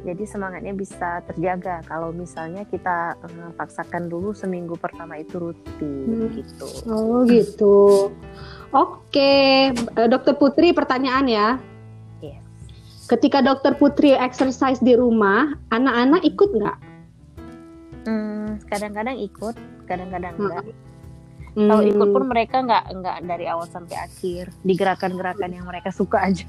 jadi 0.02 0.22
semangatnya 0.24 0.72
bisa 0.72 1.10
terjaga 1.24 1.76
kalau 1.84 2.08
misalnya 2.10 2.62
kita 2.64 2.96
eh, 3.20 3.50
paksakan 3.52 4.06
dulu 4.06 4.32
seminggu 4.32 4.74
pertama 4.74 5.16
itu 5.16 5.36
rutin 5.36 6.06
Hmm. 6.06 6.32
gitu 6.32 6.66
Oh 6.86 7.22
gitu. 7.24 7.76
Oke, 8.68 9.70
Eh, 9.70 10.08
Dokter 10.08 10.34
Putri 10.34 10.70
pertanyaan 10.70 11.26
ya. 11.26 11.48
Yes. 12.18 12.42
Ketika 13.06 13.38
Dokter 13.38 13.72
Putri 13.72 14.10
exercise 14.12 14.78
di 14.78 14.92
rumah, 14.92 15.54
anak-anak 15.70 16.22
ikut 16.24 16.50
nggak? 16.50 16.78
Hmm, 18.04 18.58
kadang-kadang 18.66 19.16
ikut 19.16 19.54
kadang-kadang 19.84 20.34
Hmm. 20.36 20.62
Enggak 21.56 21.66
kalau 21.66 21.82
Hmm, 21.82 21.90
ikut 21.90 22.08
pun 22.12 22.24
mereka 22.28 22.56
nggak 22.60 22.84
nggak 22.94 23.16
dari 23.24 23.44
awal 23.48 23.64
sampai 23.66 23.96
akhir 23.98 24.52
di 24.60 24.72
gerakan-gerakan 24.72 25.50
yang 25.50 25.64
mereka 25.64 25.88
suka 25.88 26.20
aja 26.22 26.44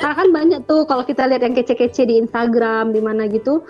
Karena 0.00 0.14
kan 0.18 0.28
banyak 0.32 0.64
tuh 0.64 0.88
kalau 0.88 1.04
kita 1.04 1.28
lihat 1.28 1.44
yang 1.44 1.52
kece-kece 1.52 2.08
di 2.08 2.16
Instagram 2.16 2.96
di 2.96 3.04
mana 3.04 3.28
gitu 3.28 3.60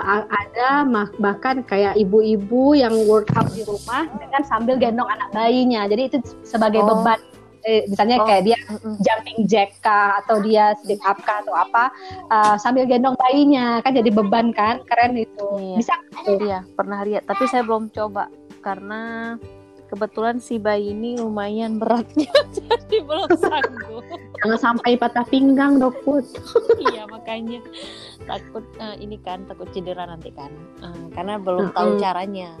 a- 0.00 0.24
ada 0.24 0.88
bahkan 1.20 1.60
kayak 1.60 1.92
ibu-ibu 1.94 2.72
yang 2.72 2.96
workout 3.04 3.52
di 3.52 3.68
rumah 3.68 4.08
dengan 4.16 4.42
sambil 4.42 4.80
gendong 4.80 5.04
anak 5.04 5.28
bayinya. 5.28 5.84
Jadi 5.84 6.02
itu 6.08 6.16
sebagai 6.40 6.80
Oh. 6.80 7.04
beban. 7.04 7.20
Eh, 7.68 7.84
misalnya 7.84 8.16
Oh. 8.16 8.24
kayak 8.24 8.42
dia 8.42 8.56
jumping 8.98 9.44
jack 9.44 9.76
kah 9.78 10.16
atau 10.18 10.40
dia 10.40 10.72
sit 10.80 10.96
up 11.02 11.20
kah 11.20 11.44
atau 11.44 11.52
apa 11.52 11.92
eh, 12.26 12.56
sambil 12.56 12.88
gendong 12.88 13.12
bayinya 13.18 13.84
kan 13.84 13.92
jadi 13.92 14.08
beban 14.08 14.50
kan 14.50 14.80
keren 14.82 15.12
itu 15.14 15.44
Iya. 15.54 15.76
bisa. 15.76 15.94
Iya, 16.24 16.58
pernah 16.70 17.04
lihat, 17.04 17.24
tapi 17.24 17.44
saya 17.44 17.60
belum 17.60 17.88
coba 17.90 18.32
karena 18.58 19.36
kebetulan 19.86 20.36
si 20.36 20.56
bayi 20.56 20.92
ini 20.92 21.16
lumayan 21.16 21.76
beratnya, 21.76 22.28
jadi 22.56 22.96
belum 23.00 23.28
sanggup. 23.34 24.04
Jangan 24.38 24.58
sampai 24.58 24.96
patah 24.96 25.24
pinggang 25.24 25.76
dok 25.76 25.96
Put. 26.02 26.24
iya 26.86 27.04
makanya 27.04 27.60
takut 28.22 28.64
eh, 28.76 28.96
ini 28.98 29.16
kan 29.18 29.44
takut 29.44 29.68
cedera 29.68 30.04
nanti 30.04 30.28
kan 30.30 30.52
Eh, 30.78 31.04
karena 31.12 31.36
belum 31.36 31.72
tahu 31.72 31.96
caranya 31.98 32.52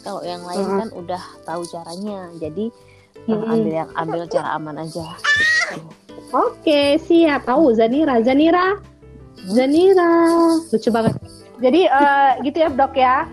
kalau 0.00 0.20
yang 0.20 0.40
lain 0.42 0.66
kan 0.76 0.88
udah 0.92 1.22
tahu 1.42 1.62
caranya 1.64 2.28
jadi 2.34 2.68
Mm-mm. 3.28 3.52
ambil 3.52 3.72
yang 3.84 3.90
ambil 3.96 4.22
cara 4.28 4.48
aman 4.56 4.76
aja 4.80 5.06
Gitu. 5.70 5.76
Oke, 6.30 6.94
siap. 7.02 7.42
Tahu 7.42 7.74
Zanira, 7.74 8.22
Zanira, 8.22 8.78
Zanira, 9.50 10.10
lucu 10.70 10.88
banget. 10.94 11.14
Jadi 11.58 11.90
eh, 11.90 12.30
gitu 12.46 12.56
ya 12.62 12.68
dok 12.70 12.94
ya. 12.96 13.26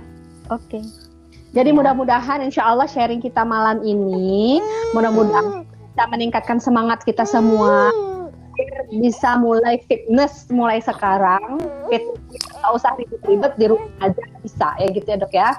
oke 0.50 0.80
Jadi 1.56 1.70
Ya. 1.72 1.76
mudah-mudahan 1.76 2.44
insya 2.44 2.68
Allah 2.70 2.86
sharing 2.86 3.24
kita 3.24 3.42
malam 3.42 3.82
ini 3.82 4.60
mudah-mudahan 4.92 5.64
bisa 5.64 6.04
meningkatkan 6.12 6.58
semangat 6.60 7.02
kita 7.08 7.24
semua 7.24 7.90
bisa 8.90 9.38
mulai 9.38 9.78
fitness 9.86 10.50
mulai 10.50 10.82
sekarang. 10.82 11.62
Fit, 11.94 12.04
nggak 12.58 12.72
usah 12.74 12.92
ribet-ribet 12.98 13.54
di 13.58 13.66
rumah 13.70 13.90
aja 14.02 14.22
bisa 14.42 14.74
ya 14.82 14.88
gitu 14.90 15.08
ya 15.08 15.18
dok 15.22 15.34
ya. 15.34 15.50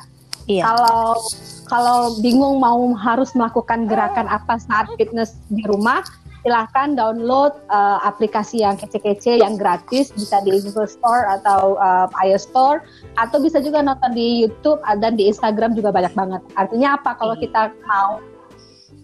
Iya 0.49 0.65
Kalau 0.65 1.21
kalau 1.69 2.17
bingung 2.25 2.59
mau 2.59 2.81
harus 2.97 3.37
melakukan 3.37 3.85
gerakan 3.85 4.25
apa 4.25 4.57
saat 4.57 4.89
fitness 4.97 5.37
di 5.53 5.61
rumah, 5.69 6.01
silahkan 6.41 6.97
download 6.97 7.53
uh, 7.69 8.01
aplikasi 8.09 8.65
yang 8.65 8.81
kece-kece 8.81 9.37
yang 9.37 9.61
gratis 9.61 10.09
bisa 10.17 10.41
di 10.41 10.57
Google 10.65 10.89
Store 10.89 11.29
atau 11.29 11.77
uh, 11.77 12.09
iOS 12.25 12.49
Store 12.49 12.81
atau 13.21 13.37
bisa 13.37 13.61
juga 13.61 13.85
nonton 13.85 14.17
di 14.17 14.49
YouTube 14.49 14.81
dan 15.05 15.13
di 15.21 15.29
Instagram 15.29 15.77
juga 15.77 15.93
banyak 15.93 16.17
banget. 16.17 16.41
Artinya 16.57 16.97
apa 16.97 17.21
kalau 17.21 17.37
Iya. 17.37 17.43
kita 17.45 17.63
mau 17.85 18.17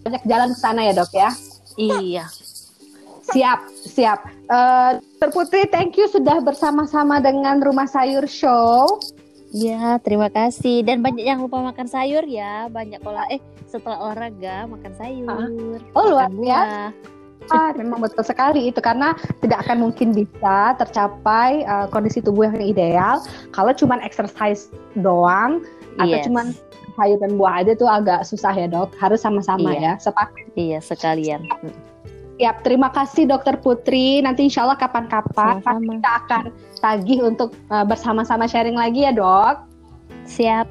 banyak 0.01 0.23
jalan 0.25 0.49
ke 0.53 0.59
sana 0.59 0.81
ya 0.89 0.93
dok 0.97 1.13
ya? 1.13 1.29
iya 1.77 2.25
Siap, 3.25 3.59
siap. 3.89 4.19
Uh, 4.45 5.01
Dr. 5.17 5.33
Putri, 5.33 5.65
thank 5.73 5.97
you 5.97 6.05
sudah 6.05 6.37
bersama-sama 6.45 7.17
dengan 7.17 7.57
Rumah 7.57 7.89
Sayur 7.89 8.29
Show. 8.29 9.01
Ya, 9.55 9.95
terima 10.03 10.27
kasih. 10.27 10.83
Dan 10.83 10.99
banyak 10.99 11.23
yang 11.23 11.39
lupa 11.39 11.63
makan 11.63 11.87
sayur 11.87 12.27
ya. 12.27 12.67
Banyak 12.67 12.99
olah 13.07 13.23
eh 13.31 13.39
setelah 13.71 14.03
olahraga 14.03 14.67
makan 14.67 14.91
sayur. 14.99 15.79
Oh, 15.95 16.11
luar 16.11 16.27
biasa. 16.27 16.91
Ah, 17.53 17.69
memang 17.77 18.01
betul 18.01 18.25
sekali 18.25 18.73
itu 18.73 18.81
karena 18.81 19.13
tidak 19.37 19.61
akan 19.69 19.85
mungkin 19.85 20.17
bisa 20.17 20.73
tercapai 20.81 21.61
uh, 21.69 21.85
kondisi 21.93 22.17
tubuh 22.17 22.49
yang 22.49 22.57
ideal 22.57 23.21
kalau 23.53 23.69
cuman 23.69 24.01
exercise 24.01 24.73
doang 24.97 25.61
atau 26.01 26.09
Yes. 26.09 26.25
cuman 26.25 26.57
sayur 26.97 27.21
dan 27.21 27.37
buah 27.37 27.61
aja 27.61 27.77
tuh 27.77 27.85
agak 27.85 28.25
susah 28.25 28.49
ya 28.49 28.65
dok 28.65 28.89
harus 28.97 29.21
sama-sama 29.21 29.77
Iya. 29.77 29.93
ya 29.93 29.93
sepakat 30.01 30.45
Iya, 30.57 30.79
sekalian. 30.81 31.45
Siap 32.35 32.61
terima 32.67 32.91
kasih 32.91 33.27
dokter 33.27 33.55
Putri 33.59 34.19
nanti 34.19 34.47
insya 34.47 34.67
Allah 34.67 34.79
kapan-kapan 34.79 35.63
kita 35.63 36.11
akan 36.25 36.43
tagih 36.83 37.19
untuk 37.23 37.55
uh, 37.71 37.87
bersama-sama 37.87 38.45
sharing 38.45 38.75
lagi 38.75 39.07
ya 39.07 39.15
dok 39.15 39.63
Siap. 40.25 40.67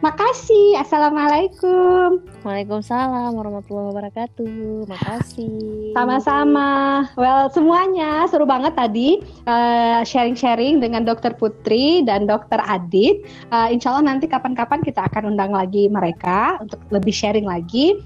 makasih 0.00 0.80
assalamualaikum 0.80 2.22
Waalaikumsalam 2.46 3.34
warahmatullahi 3.34 3.90
wabarakatuh. 3.90 4.86
Makasih. 4.86 5.90
Sama-sama. 5.98 7.02
Well, 7.18 7.50
semuanya 7.50 8.22
seru 8.30 8.46
banget 8.46 8.78
tadi 8.78 9.18
eh, 9.50 10.00
sharing-sharing 10.06 10.78
dengan 10.78 11.02
Dokter 11.02 11.34
Putri 11.34 12.06
dan 12.06 12.30
Dokter 12.30 12.62
Adit. 12.62 13.26
Eh, 13.50 13.68
insya 13.74 13.90
Allah 13.90 14.14
nanti 14.14 14.30
kapan-kapan 14.30 14.78
kita 14.86 15.10
akan 15.10 15.34
undang 15.34 15.50
lagi 15.50 15.90
mereka 15.90 16.62
untuk 16.62 16.78
lebih 16.94 17.10
sharing 17.10 17.50
lagi. 17.50 17.98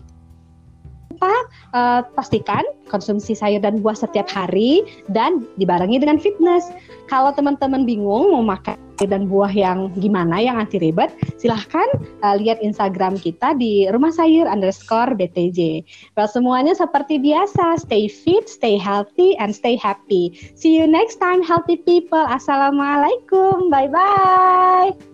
Lupa, 1.21 1.37
eh, 1.77 2.01
pastikan 2.17 2.65
konsumsi 2.89 3.37
sayur 3.37 3.61
dan 3.61 3.85
buah 3.85 3.93
setiap 3.93 4.25
hari 4.33 4.81
dan 5.13 5.45
dibarengi 5.61 6.01
dengan 6.01 6.17
fitness. 6.17 6.73
Kalau 7.13 7.37
teman-teman 7.37 7.85
bingung 7.85 8.33
mau 8.33 8.41
makan 8.41 8.81
sayur 8.97 9.13
dan 9.13 9.29
buah 9.29 9.53
yang 9.53 9.93
gimana, 10.01 10.41
yang 10.41 10.57
anti 10.57 10.81
ribet, 10.81 11.13
silahkan 11.37 11.85
eh, 12.25 12.35
lihat 12.41 12.65
Instagram 12.65 13.21
kita 13.21 13.53
di 13.61 13.85
rumah 13.93 14.09
sayur 14.09 14.49
underscore 14.49 15.13
BTJ. 15.13 15.85
Well, 16.17 16.25
semuanya 16.25 16.73
seperti 16.73 17.21
biasa, 17.21 17.85
stay 17.85 18.09
fit, 18.09 18.49
stay 18.49 18.81
healthy, 18.81 19.37
and 19.37 19.53
stay 19.53 19.77
happy. 19.77 20.41
See 20.57 20.73
you 20.73 20.89
next 20.89 21.21
time, 21.21 21.45
healthy 21.45 21.77
people. 21.85 22.25
Assalamualaikum. 22.33 23.69
Bye-bye. 23.69 25.10